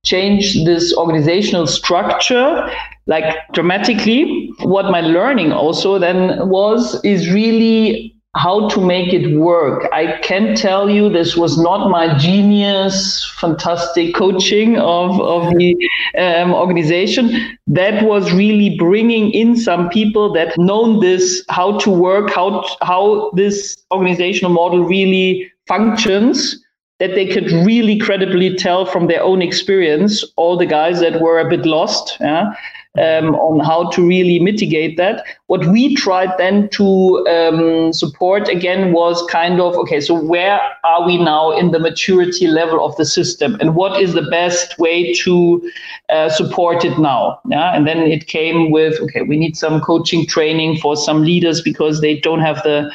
change 0.05 0.65
this 0.65 0.95
organizational 0.97 1.67
structure 1.67 2.69
like 3.07 3.35
dramatically 3.53 4.53
what 4.61 4.91
my 4.91 5.01
learning 5.01 5.53
also 5.53 5.99
then 5.99 6.49
was 6.49 7.03
is 7.05 7.31
really 7.31 8.14
how 8.37 8.69
to 8.69 8.81
make 8.81 9.13
it 9.13 9.37
work. 9.37 9.89
I 9.93 10.19
can 10.23 10.57
tell 10.57 10.91
you 10.91 11.09
this 11.09 11.37
was 11.37 11.57
not 11.57 11.89
my 11.89 12.17
genius, 12.19 13.25
fantastic 13.39 14.15
coaching 14.15 14.77
of, 14.79 15.21
of 15.21 15.55
the 15.57 15.77
um, 16.19 16.53
organization. 16.53 17.59
That 17.67 18.03
was 18.05 18.33
really 18.33 18.77
bringing 18.77 19.31
in 19.33 19.57
some 19.57 19.89
people 19.89 20.33
that 20.33 20.57
known 20.59 21.01
this, 21.01 21.45
how 21.49 21.79
to 21.79 21.91
work, 21.91 22.31
how, 22.31 22.65
how 22.83 23.31
this 23.37 23.77
organizational 23.93 24.53
model 24.53 24.85
really 24.85 25.51
functions 25.69 26.61
that 27.01 27.15
they 27.15 27.27
could 27.27 27.51
really 27.67 27.99
credibly 27.99 28.55
tell 28.55 28.87
from 28.87 29.07
their 29.09 29.23
own 29.23 29.43
experience 29.43 30.25
all 30.37 30.57
the 30.57 30.67
guys 30.67 31.01
that 31.01 31.21
were 31.21 31.41
a 31.41 31.49
bit 31.49 31.67
lost 31.67 32.17
yeah, 32.21 32.53
um, 32.99 33.35
on 33.37 33.65
how 33.65 33.91
to 33.91 34.07
really 34.07 34.39
mitigate 34.39 34.97
that. 34.97 35.25
What 35.47 35.67
we 35.67 35.95
tried 35.97 36.31
then 36.39 36.69
to 36.71 37.27
um, 37.29 37.93
support 37.93 38.49
again 38.49 38.93
was 38.93 39.25
kind 39.31 39.61
of 39.61 39.75
okay, 39.75 40.01
so 40.01 40.15
where 40.15 40.61
are 40.85 41.07
we 41.07 41.19
now 41.19 41.51
in 41.51 41.73
the 41.73 41.79
maturity 41.79 42.47
level 42.47 42.85
of 42.85 42.97
the 42.97 43.05
system, 43.05 43.57
and 43.61 43.75
what 43.75 44.01
is 44.01 44.15
the 44.15 44.29
best 44.31 44.79
way 44.79 45.13
to 45.15 45.71
uh, 46.09 46.29
support 46.29 46.85
it 46.85 46.99
now? 46.99 47.41
Yeah, 47.49 47.75
and 47.75 47.87
then 47.87 47.99
it 47.99 48.27
came 48.27 48.71
with 48.71 49.01
okay, 49.01 49.23
we 49.23 49.37
need 49.37 49.57
some 49.57 49.81
coaching 49.81 50.27
training 50.27 50.79
for 50.79 50.97
some 50.97 51.23
leaders 51.23 51.61
because 51.61 52.01
they 52.01 52.21
don't 52.21 52.41
have 52.41 52.63
the 52.63 52.91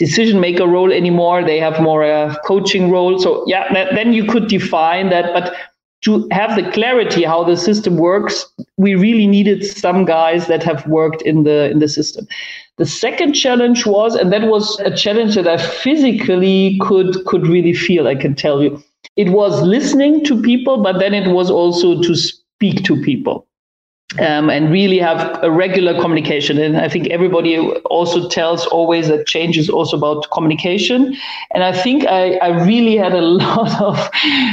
decision 0.00 0.40
maker 0.40 0.66
role 0.66 0.90
anymore 0.90 1.44
they 1.44 1.60
have 1.60 1.78
more 1.78 2.02
a 2.02 2.34
coaching 2.46 2.90
role 2.90 3.18
so 3.18 3.44
yeah 3.46 3.70
then 3.94 4.14
you 4.14 4.24
could 4.24 4.48
define 4.48 5.10
that 5.10 5.30
but 5.34 5.54
to 6.02 6.26
have 6.30 6.56
the 6.56 6.70
clarity 6.72 7.24
how 7.24 7.44
the 7.44 7.56
system 7.56 7.96
works, 7.96 8.46
we 8.76 8.94
really 8.94 9.26
needed 9.26 9.64
some 9.64 10.04
guys 10.04 10.46
that 10.46 10.62
have 10.62 10.86
worked 10.86 11.22
in 11.22 11.44
the 11.44 11.70
in 11.70 11.78
the 11.78 11.88
system. 11.88 12.26
The 12.78 12.86
second 12.86 13.34
challenge 13.34 13.84
was, 13.84 14.14
and 14.14 14.32
that 14.32 14.48
was 14.48 14.80
a 14.80 14.94
challenge 14.94 15.34
that 15.34 15.46
I 15.46 15.58
physically 15.58 16.78
could 16.80 17.24
could 17.26 17.46
really 17.46 17.74
feel. 17.74 18.08
I 18.08 18.14
can 18.14 18.34
tell 18.34 18.62
you, 18.62 18.82
it 19.16 19.30
was 19.30 19.60
listening 19.62 20.24
to 20.24 20.40
people, 20.40 20.82
but 20.82 20.98
then 20.98 21.12
it 21.12 21.28
was 21.30 21.50
also 21.50 22.00
to 22.00 22.14
speak 22.14 22.84
to 22.84 23.00
people 23.02 23.46
um, 24.18 24.50
and 24.50 24.70
really 24.70 24.98
have 24.98 25.38
a 25.42 25.50
regular 25.50 25.98
communication. 26.00 26.58
And 26.58 26.76
I 26.76 26.88
think 26.88 27.08
everybody 27.08 27.58
also 27.58 28.28
tells 28.28 28.66
always 28.66 29.08
that 29.08 29.26
change 29.26 29.56
is 29.56 29.68
also 29.68 29.96
about 29.96 30.30
communication. 30.32 31.16
And 31.52 31.62
I 31.62 31.72
think 31.72 32.06
I, 32.06 32.34
I 32.36 32.48
really 32.64 32.96
had 32.96 33.12
a 33.12 33.20
lot 33.20 33.80
of 33.80 34.10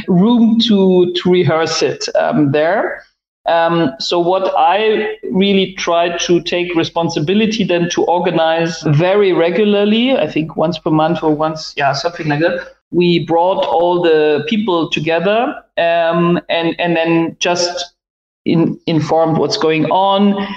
room 0.07 0.59
to, 0.67 1.11
to 1.13 1.31
rehearse 1.31 1.81
it 1.81 2.07
um, 2.15 2.51
there. 2.51 3.03
Um, 3.47 3.93
so 3.99 4.19
what 4.19 4.53
I 4.57 5.15
really 5.31 5.73
tried 5.75 6.19
to 6.21 6.41
take 6.41 6.75
responsibility 6.75 7.63
then 7.63 7.89
to 7.91 8.03
organize 8.03 8.81
very 8.87 9.31
regularly, 9.31 10.17
I 10.17 10.29
think 10.29 10.57
once 10.57 10.77
per 10.77 10.91
month 10.91 11.23
or 11.23 11.33
once, 11.33 11.73
yeah, 11.77 11.93
something 11.93 12.27
like 12.27 12.41
that. 12.41 12.73
We 12.91 13.25
brought 13.25 13.65
all 13.65 14.01
the 14.01 14.45
people 14.47 14.89
together 14.89 15.63
um, 15.77 16.39
and 16.49 16.75
and 16.79 16.95
then 16.95 17.35
just 17.39 17.96
in, 18.47 18.79
informed 18.85 19.37
what's 19.37 19.57
going 19.57 19.85
on. 19.85 20.47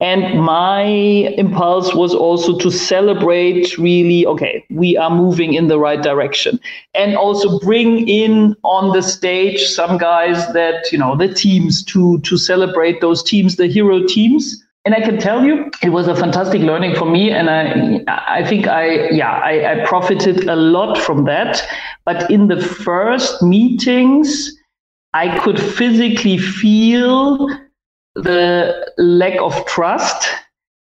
And 0.00 0.40
my 0.40 0.84
impulse 0.84 1.92
was 1.92 2.14
also 2.14 2.56
to 2.58 2.70
celebrate 2.70 3.76
really, 3.78 4.24
okay, 4.26 4.64
we 4.70 4.96
are 4.96 5.10
moving 5.10 5.54
in 5.54 5.66
the 5.66 5.80
right 5.80 6.00
direction. 6.00 6.60
And 6.94 7.16
also 7.16 7.58
bring 7.58 8.08
in 8.08 8.54
on 8.62 8.92
the 8.92 9.02
stage 9.02 9.60
some 9.64 9.98
guys 9.98 10.52
that, 10.52 10.92
you 10.92 10.98
know, 10.98 11.16
the 11.16 11.34
teams 11.34 11.82
to, 11.86 12.20
to 12.20 12.36
celebrate 12.36 13.00
those 13.00 13.24
teams, 13.24 13.56
the 13.56 13.66
hero 13.66 14.06
teams. 14.06 14.64
And 14.84 14.94
I 14.94 15.00
can 15.00 15.18
tell 15.18 15.44
you, 15.44 15.68
it 15.82 15.88
was 15.88 16.06
a 16.06 16.14
fantastic 16.14 16.62
learning 16.62 16.94
for 16.94 17.04
me. 17.04 17.32
And 17.32 17.50
I, 17.50 18.04
I 18.28 18.46
think 18.46 18.68
I, 18.68 19.10
yeah, 19.10 19.32
I, 19.32 19.82
I 19.82 19.84
profited 19.84 20.48
a 20.48 20.54
lot 20.54 20.96
from 20.96 21.24
that. 21.24 21.60
But 22.04 22.30
in 22.30 22.46
the 22.46 22.62
first 22.62 23.42
meetings, 23.42 24.57
I 25.14 25.38
could 25.38 25.58
physically 25.58 26.38
feel 26.38 27.48
the 28.14 28.92
lack 28.98 29.40
of 29.40 29.64
trust 29.66 30.28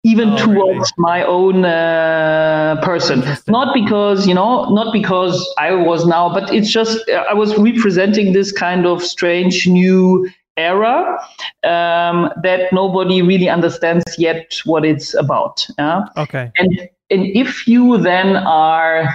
even 0.03 0.31
oh, 0.31 0.37
towards 0.39 0.93
really? 0.97 0.99
my 0.99 1.23
own 1.25 1.65
uh, 1.65 2.81
person 2.83 3.23
not 3.49 3.75
because 3.75 4.27
you 4.27 4.35
know 4.35 4.69
not 4.71 4.93
because 4.93 5.47
i 5.59 5.73
was 5.73 6.07
now 6.07 6.33
but 6.33 6.53
it's 6.53 6.71
just 6.71 6.99
i 7.31 7.35
was 7.35 7.57
representing 7.59 8.33
this 8.33 8.51
kind 8.51 8.87
of 8.87 9.03
strange 9.03 9.67
new 9.67 10.29
era 10.57 11.19
um, 11.65 12.31
that 12.43 12.73
nobody 12.73 13.23
really 13.23 13.49
understands 13.49 14.05
yet 14.19 14.61
what 14.65 14.85
it's 14.85 15.15
about 15.15 15.67
yeah? 15.79 16.07
okay 16.17 16.51
and 16.57 16.89
and 17.11 17.27
if 17.37 17.69
you 17.69 17.99
then 17.99 18.37
are 18.37 19.13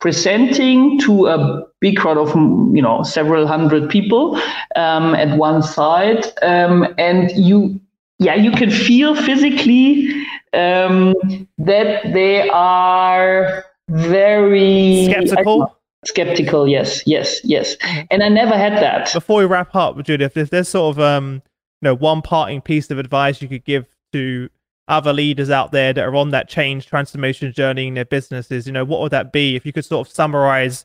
presenting 0.00 0.98
to 0.98 1.26
a 1.26 1.69
big 1.80 1.96
crowd 1.96 2.18
of 2.18 2.28
you 2.74 2.82
know 2.82 3.02
several 3.02 3.46
hundred 3.46 3.88
people 3.90 4.40
um, 4.76 5.14
at 5.14 5.36
one 5.36 5.62
side. 5.62 6.24
Um, 6.42 6.94
and 6.98 7.30
you 7.32 7.80
yeah 8.18 8.34
you 8.34 8.50
can 8.52 8.70
feel 8.70 9.14
physically 9.14 10.08
um, 10.52 11.14
that 11.58 12.12
they 12.12 12.48
are 12.50 13.64
very 13.88 15.06
skeptical? 15.06 15.76
Skeptical 16.06 16.66
yes 16.66 17.02
yes 17.06 17.40
yes. 17.44 17.76
Mm-hmm. 17.76 18.00
and 18.10 18.22
i 18.22 18.28
never 18.28 18.56
had 18.56 18.74
that. 18.74 19.12
Before 19.12 19.38
we 19.38 19.44
wrap 19.44 19.74
up 19.74 20.02
judith 20.02 20.36
if 20.36 20.48
there's 20.50 20.68
sort 20.68 20.96
of 20.96 21.02
um 21.02 21.42
you 21.82 21.86
know 21.86 21.94
one 21.94 22.22
parting 22.22 22.60
piece 22.60 22.90
of 22.90 22.98
advice 22.98 23.42
you 23.42 23.48
could 23.48 23.64
give 23.64 23.84
to 24.12 24.48
other 24.90 25.12
leaders 25.12 25.50
out 25.50 25.72
there 25.72 25.92
that 25.92 26.04
are 26.04 26.16
on 26.16 26.30
that 26.30 26.48
change 26.48 26.86
transformation 26.86 27.52
journey 27.52 27.86
in 27.86 27.94
their 27.94 28.04
businesses, 28.04 28.66
you 28.66 28.72
know, 28.72 28.84
what 28.84 29.00
would 29.00 29.12
that 29.12 29.32
be? 29.32 29.54
If 29.54 29.64
you 29.64 29.72
could 29.72 29.84
sort 29.84 30.06
of 30.06 30.12
summarize 30.12 30.84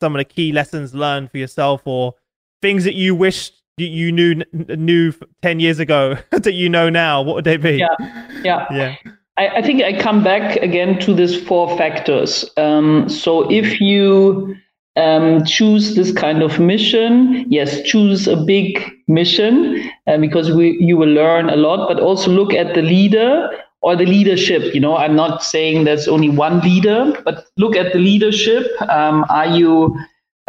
some 0.00 0.14
of 0.14 0.20
the 0.20 0.24
key 0.24 0.52
lessons 0.52 0.94
learned 0.94 1.30
for 1.30 1.38
yourself 1.38 1.82
or 1.84 2.14
things 2.62 2.84
that 2.84 2.94
you 2.94 3.14
wished 3.14 3.54
you 3.76 4.12
knew 4.12 4.42
knew 4.52 5.12
10 5.40 5.60
years 5.60 5.78
ago 5.78 6.16
that 6.30 6.52
you 6.52 6.68
know 6.68 6.90
now, 6.90 7.22
what 7.22 7.36
would 7.36 7.44
they 7.44 7.56
be? 7.56 7.78
Yeah. 7.78 7.96
Yeah. 8.42 8.66
yeah. 8.70 8.94
I, 9.38 9.48
I 9.48 9.62
think 9.62 9.82
I 9.82 9.98
come 9.98 10.22
back 10.22 10.56
again 10.56 10.98
to 11.00 11.14
these 11.14 11.42
four 11.46 11.76
factors. 11.78 12.44
Um, 12.58 13.08
so 13.08 13.50
if 13.50 13.80
you 13.80 14.54
um, 14.96 15.44
choose 15.44 15.94
this 15.94 16.12
kind 16.12 16.42
of 16.42 16.58
mission. 16.58 17.44
Yes, 17.48 17.82
choose 17.82 18.26
a 18.26 18.36
big 18.36 18.80
mission 19.08 19.90
uh, 20.06 20.18
because 20.18 20.50
we, 20.50 20.76
you 20.80 20.96
will 20.96 21.08
learn 21.08 21.48
a 21.48 21.56
lot, 21.56 21.88
but 21.88 22.00
also 22.02 22.30
look 22.30 22.52
at 22.52 22.74
the 22.74 22.82
leader. 22.82 23.50
Or 23.82 23.96
the 23.96 24.06
leadership. 24.06 24.74
You 24.74 24.80
know, 24.80 24.96
I'm 24.96 25.16
not 25.16 25.42
saying 25.42 25.84
there's 25.84 26.08
only 26.08 26.28
one 26.28 26.60
leader, 26.60 27.20
but 27.24 27.46
look 27.56 27.76
at 27.76 27.92
the 27.92 27.98
leadership. 27.98 28.66
Um, 28.88 29.24
are 29.28 29.46
you 29.46 29.96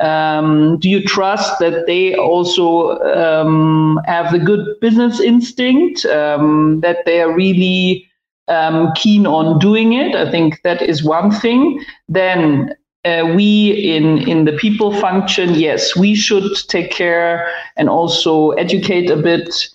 um, 0.01 0.79
do 0.79 0.89
you 0.89 1.03
trust 1.03 1.59
that 1.59 1.85
they 1.85 2.15
also 2.15 2.99
um, 3.01 3.99
have 4.05 4.31
the 4.31 4.39
good 4.39 4.79
business 4.81 5.19
instinct, 5.19 6.05
um, 6.05 6.79
that 6.81 7.05
they 7.05 7.21
are 7.21 7.33
really 7.33 8.07
um, 8.47 8.91
keen 8.95 9.27
on 9.27 9.59
doing 9.59 9.93
it? 9.93 10.15
I 10.15 10.29
think 10.29 10.61
that 10.63 10.81
is 10.81 11.03
one 11.03 11.29
thing. 11.29 11.83
Then 12.09 12.75
uh, 13.05 13.31
we 13.35 13.71
in 13.71 14.27
in 14.27 14.45
the 14.45 14.53
people 14.53 14.93
function, 14.99 15.53
yes, 15.53 15.95
we 15.95 16.15
should 16.15 16.51
take 16.67 16.91
care 16.91 17.47
and 17.77 17.89
also 17.89 18.51
educate 18.51 19.09
a 19.09 19.17
bit. 19.17 19.67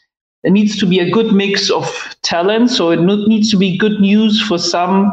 There 0.47 0.53
needs 0.53 0.78
to 0.78 0.86
be 0.86 1.01
a 1.01 1.11
good 1.11 1.32
mix 1.32 1.70
of 1.72 1.84
talent, 2.22 2.70
so 2.70 2.90
it 2.90 3.01
needs 3.01 3.51
to 3.51 3.57
be 3.57 3.76
good 3.76 4.01
news 4.01 4.40
for 4.40 4.59
some 4.59 5.11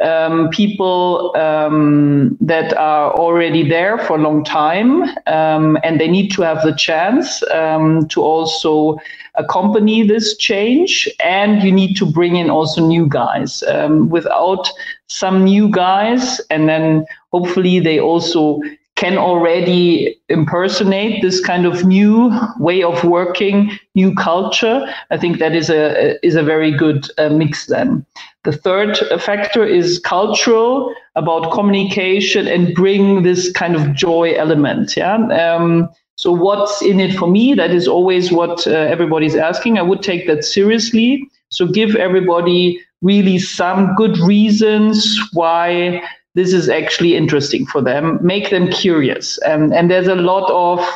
um, 0.00 0.48
people 0.50 1.34
um, 1.34 2.38
that 2.40 2.72
are 2.76 3.12
already 3.12 3.68
there 3.68 3.98
for 3.98 4.16
a 4.16 4.22
long 4.22 4.44
time, 4.44 5.02
um, 5.26 5.76
and 5.82 6.00
they 6.00 6.06
need 6.06 6.30
to 6.34 6.42
have 6.42 6.62
the 6.62 6.72
chance 6.72 7.42
um, 7.50 8.06
to 8.10 8.22
also 8.22 8.96
accompany 9.34 10.06
this 10.06 10.36
change. 10.36 11.08
And 11.18 11.64
you 11.64 11.72
need 11.72 11.96
to 11.96 12.06
bring 12.06 12.36
in 12.36 12.48
also 12.48 12.86
new 12.86 13.08
guys. 13.08 13.64
Um, 13.64 14.08
without 14.08 14.70
some 15.08 15.42
new 15.42 15.68
guys, 15.68 16.40
and 16.48 16.68
then 16.68 17.06
hopefully 17.32 17.80
they 17.80 17.98
also 17.98 18.60
can 18.96 19.18
already 19.18 20.18
impersonate 20.30 21.22
this 21.22 21.38
kind 21.44 21.66
of 21.66 21.84
new 21.84 22.32
way 22.58 22.82
of 22.82 23.04
working, 23.04 23.78
new 23.94 24.14
culture. 24.14 24.92
I 25.10 25.18
think 25.18 25.38
that 25.38 25.54
is 25.54 25.70
a 25.70 26.24
is 26.26 26.34
a 26.34 26.42
very 26.42 26.76
good 26.76 27.06
uh, 27.18 27.28
mix. 27.28 27.66
Then 27.66 28.04
the 28.44 28.52
third 28.52 28.96
factor 29.20 29.64
is 29.64 29.98
cultural 29.98 30.94
about 31.14 31.52
communication 31.52 32.48
and 32.48 32.74
bring 32.74 33.22
this 33.22 33.52
kind 33.52 33.76
of 33.76 33.94
joy 33.94 34.32
element. 34.34 34.96
Yeah. 34.96 35.16
Um, 35.28 35.88
so 36.16 36.32
what's 36.32 36.80
in 36.80 36.98
it 36.98 37.14
for 37.14 37.28
me? 37.28 37.52
That 37.52 37.72
is 37.72 37.86
always 37.86 38.32
what 38.32 38.66
uh, 38.66 38.70
everybody's 38.70 39.36
asking. 39.36 39.78
I 39.78 39.82
would 39.82 40.02
take 40.02 40.26
that 40.26 40.44
seriously. 40.44 41.28
So 41.50 41.66
give 41.66 41.94
everybody 41.96 42.80
really 43.02 43.38
some 43.38 43.94
good 43.94 44.16
reasons 44.18 45.18
why 45.34 46.02
this 46.36 46.52
is 46.52 46.68
actually 46.68 47.16
interesting 47.16 47.64
for 47.64 47.80
them, 47.80 48.18
make 48.20 48.50
them 48.50 48.68
curious. 48.68 49.38
And, 49.38 49.74
and 49.74 49.90
there's 49.90 50.06
a 50.06 50.14
lot 50.14 50.50
of 50.50 50.86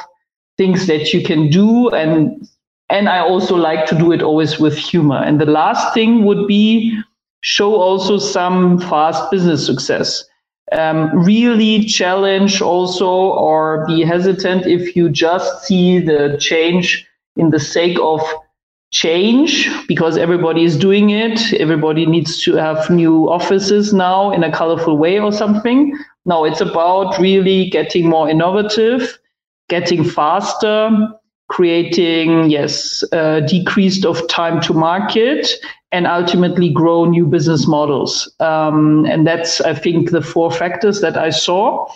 things 0.58 0.86
that 0.86 1.14
you 1.14 1.22
can 1.24 1.48
do. 1.48 1.88
And, 1.88 2.46
and 2.90 3.08
I 3.08 3.20
also 3.20 3.56
like 3.56 3.86
to 3.86 3.96
do 3.96 4.12
it 4.12 4.22
always 4.22 4.60
with 4.60 4.76
humor. 4.76 5.16
And 5.16 5.40
the 5.40 5.46
last 5.46 5.94
thing 5.94 6.24
would 6.26 6.46
be 6.46 7.00
show 7.40 7.74
also 7.74 8.18
some 8.18 8.80
fast 8.80 9.30
business 9.30 9.64
success. 9.64 10.24
Um, 10.72 11.24
really 11.24 11.86
challenge 11.86 12.60
also 12.60 13.08
or 13.08 13.86
be 13.86 14.02
hesitant 14.02 14.66
if 14.66 14.94
you 14.94 15.08
just 15.08 15.64
see 15.64 16.00
the 16.00 16.36
change 16.38 17.08
in 17.36 17.48
the 17.48 17.58
sake 17.58 17.98
of 18.02 18.20
change 18.90 19.68
because 19.86 20.16
everybody 20.16 20.64
is 20.64 20.76
doing 20.76 21.10
it. 21.10 21.52
Everybody 21.54 22.06
needs 22.06 22.42
to 22.44 22.54
have 22.54 22.90
new 22.90 23.30
offices 23.30 23.92
now 23.92 24.32
in 24.32 24.42
a 24.42 24.52
colorful 24.52 24.98
way 24.98 25.18
or 25.18 25.32
something. 25.32 25.96
No, 26.26 26.44
it's 26.44 26.60
about 26.60 27.18
really 27.18 27.70
getting 27.70 28.08
more 28.08 28.28
innovative, 28.28 29.18
getting 29.68 30.04
faster, 30.04 30.90
creating, 31.48 32.50
yes, 32.50 33.04
decreased 33.48 34.04
of 34.04 34.26
time 34.28 34.60
to 34.62 34.72
market 34.72 35.48
and 35.92 36.06
ultimately 36.06 36.68
grow 36.68 37.04
new 37.04 37.26
business 37.26 37.66
models. 37.66 38.32
Um, 38.38 39.04
and 39.06 39.26
that's, 39.26 39.60
I 39.60 39.74
think, 39.74 40.10
the 40.10 40.22
four 40.22 40.52
factors 40.52 41.00
that 41.00 41.16
I 41.16 41.30
saw 41.30 41.86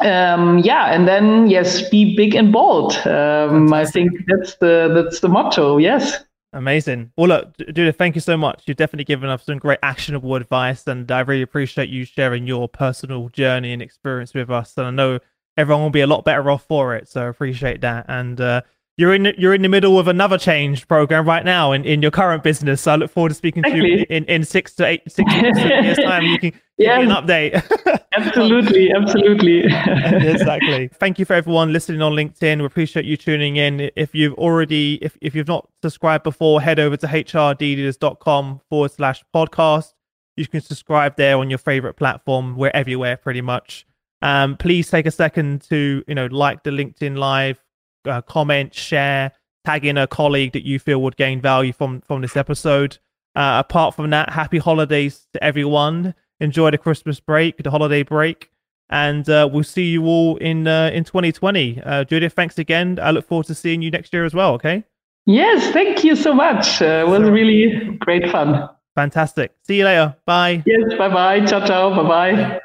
um, 0.00 0.58
yeah, 0.58 0.92
and 0.94 1.06
then 1.06 1.48
yes, 1.48 1.88
be 1.88 2.16
big 2.16 2.34
and 2.34 2.52
bold. 2.52 2.94
Um, 3.06 3.72
I 3.72 3.84
think 3.84 4.12
that's 4.26 4.56
the 4.56 4.90
that's 4.94 5.20
the 5.20 5.28
motto. 5.28 5.78
Yes. 5.78 6.24
Amazing. 6.52 7.12
Well, 7.16 7.28
look, 7.28 7.56
Judith, 7.58 7.96
thank 7.96 8.16
you 8.16 8.20
so 8.20 8.36
much. 8.36 8.64
You've 8.66 8.76
definitely 8.76 9.04
given 9.04 9.30
us 9.30 9.44
some 9.44 9.58
great 9.58 9.78
actionable 9.84 10.34
advice, 10.34 10.86
and 10.86 11.10
I 11.10 11.20
really 11.20 11.42
appreciate 11.42 11.90
you 11.90 12.04
sharing 12.04 12.46
your 12.46 12.68
personal 12.68 13.28
journey 13.28 13.72
and 13.72 13.80
experience 13.80 14.34
with 14.34 14.50
us. 14.50 14.76
And 14.76 14.86
I 14.86 14.90
know 14.90 15.20
everyone 15.56 15.82
will 15.82 15.90
be 15.90 16.00
a 16.00 16.06
lot 16.08 16.24
better 16.24 16.50
off 16.50 16.64
for 16.64 16.96
it. 16.96 17.08
So 17.08 17.22
I 17.24 17.28
appreciate 17.28 17.80
that. 17.82 18.06
And 18.08 18.40
uh, 18.40 18.62
you're 19.00 19.14
in 19.14 19.32
you're 19.38 19.54
in 19.54 19.62
the 19.62 19.68
middle 19.68 19.98
of 19.98 20.08
another 20.08 20.36
change 20.36 20.86
program 20.86 21.26
right 21.26 21.42
now 21.42 21.72
in, 21.72 21.86
in 21.86 22.02
your 22.02 22.10
current 22.10 22.42
business. 22.42 22.82
So 22.82 22.92
I 22.92 22.96
look 22.96 23.10
forward 23.10 23.30
to 23.30 23.34
speaking 23.34 23.62
to 23.62 23.74
you 23.74 24.04
in, 24.10 24.26
in 24.26 24.44
six 24.44 24.74
to 24.74 24.84
eight 24.84 25.00
six 25.10 25.32
years 25.40 25.96
time. 25.96 26.24
You 26.24 26.38
can 26.38 26.50
give 26.78 26.96
me 26.98 27.04
an 27.04 27.08
update. 27.08 28.04
absolutely, 28.12 28.92
absolutely. 28.92 29.60
exactly. 29.64 30.88
Thank 30.88 31.18
you 31.18 31.24
for 31.24 31.32
everyone 31.32 31.72
listening 31.72 32.02
on 32.02 32.12
LinkedIn. 32.12 32.58
We 32.58 32.66
appreciate 32.66 33.06
you 33.06 33.16
tuning 33.16 33.56
in. 33.56 33.90
If 33.96 34.14
you've 34.14 34.34
already 34.34 34.98
if, 35.00 35.16
if 35.22 35.34
you've 35.34 35.48
not 35.48 35.66
subscribed 35.80 36.24
before, 36.24 36.60
head 36.60 36.78
over 36.78 36.98
to 36.98 37.06
hrdleaders.com 37.06 38.60
forward 38.68 38.90
slash 38.90 39.24
podcast. 39.34 39.94
You 40.36 40.46
can 40.46 40.60
subscribe 40.60 41.16
there 41.16 41.38
on 41.38 41.48
your 41.48 41.58
favorite 41.58 41.94
platform. 41.94 42.54
We're 42.54 42.70
everywhere 42.74 43.16
pretty 43.16 43.40
much. 43.40 43.86
Um, 44.20 44.58
please 44.58 44.90
take 44.90 45.06
a 45.06 45.10
second 45.10 45.62
to 45.70 46.04
you 46.06 46.14
know 46.14 46.26
like 46.26 46.64
the 46.64 46.70
LinkedIn 46.70 47.16
live 47.16 47.58
uh, 48.06 48.22
comment, 48.22 48.74
share, 48.74 49.32
tag 49.64 49.84
in 49.84 49.98
a 49.98 50.06
colleague 50.06 50.52
that 50.52 50.64
you 50.64 50.78
feel 50.78 51.02
would 51.02 51.16
gain 51.16 51.40
value 51.40 51.72
from 51.72 52.00
from 52.02 52.20
this 52.22 52.36
episode. 52.36 52.98
Uh, 53.36 53.62
apart 53.64 53.94
from 53.94 54.10
that, 54.10 54.30
happy 54.30 54.58
holidays 54.58 55.26
to 55.32 55.42
everyone. 55.42 56.14
Enjoy 56.40 56.70
the 56.70 56.78
Christmas 56.78 57.20
break, 57.20 57.62
the 57.62 57.70
holiday 57.70 58.02
break, 58.02 58.50
and 58.88 59.28
uh, 59.28 59.48
we'll 59.50 59.62
see 59.62 59.86
you 59.86 60.06
all 60.06 60.36
in 60.38 60.66
uh, 60.66 60.90
in 60.92 61.04
2020. 61.04 61.82
Uh, 61.84 62.04
Judith, 62.04 62.32
thanks 62.32 62.58
again. 62.58 62.98
I 63.00 63.10
look 63.10 63.26
forward 63.26 63.46
to 63.46 63.54
seeing 63.54 63.82
you 63.82 63.90
next 63.90 64.12
year 64.12 64.24
as 64.24 64.34
well. 64.34 64.54
Okay. 64.54 64.84
Yes, 65.26 65.72
thank 65.72 66.02
you 66.02 66.16
so 66.16 66.32
much. 66.32 66.80
Uh, 66.80 67.04
it 67.06 67.08
was 67.08 67.28
really 67.28 67.96
great 68.00 68.30
fun. 68.30 68.68
Fantastic. 68.94 69.54
See 69.66 69.78
you 69.78 69.84
later. 69.84 70.16
Bye. 70.26 70.62
Yes, 70.66 70.94
bye 70.98 71.08
bye. 71.08 71.44
Ciao, 71.46 71.64
ciao. 71.64 71.94
Bye 71.94 72.08
bye. 72.08 72.60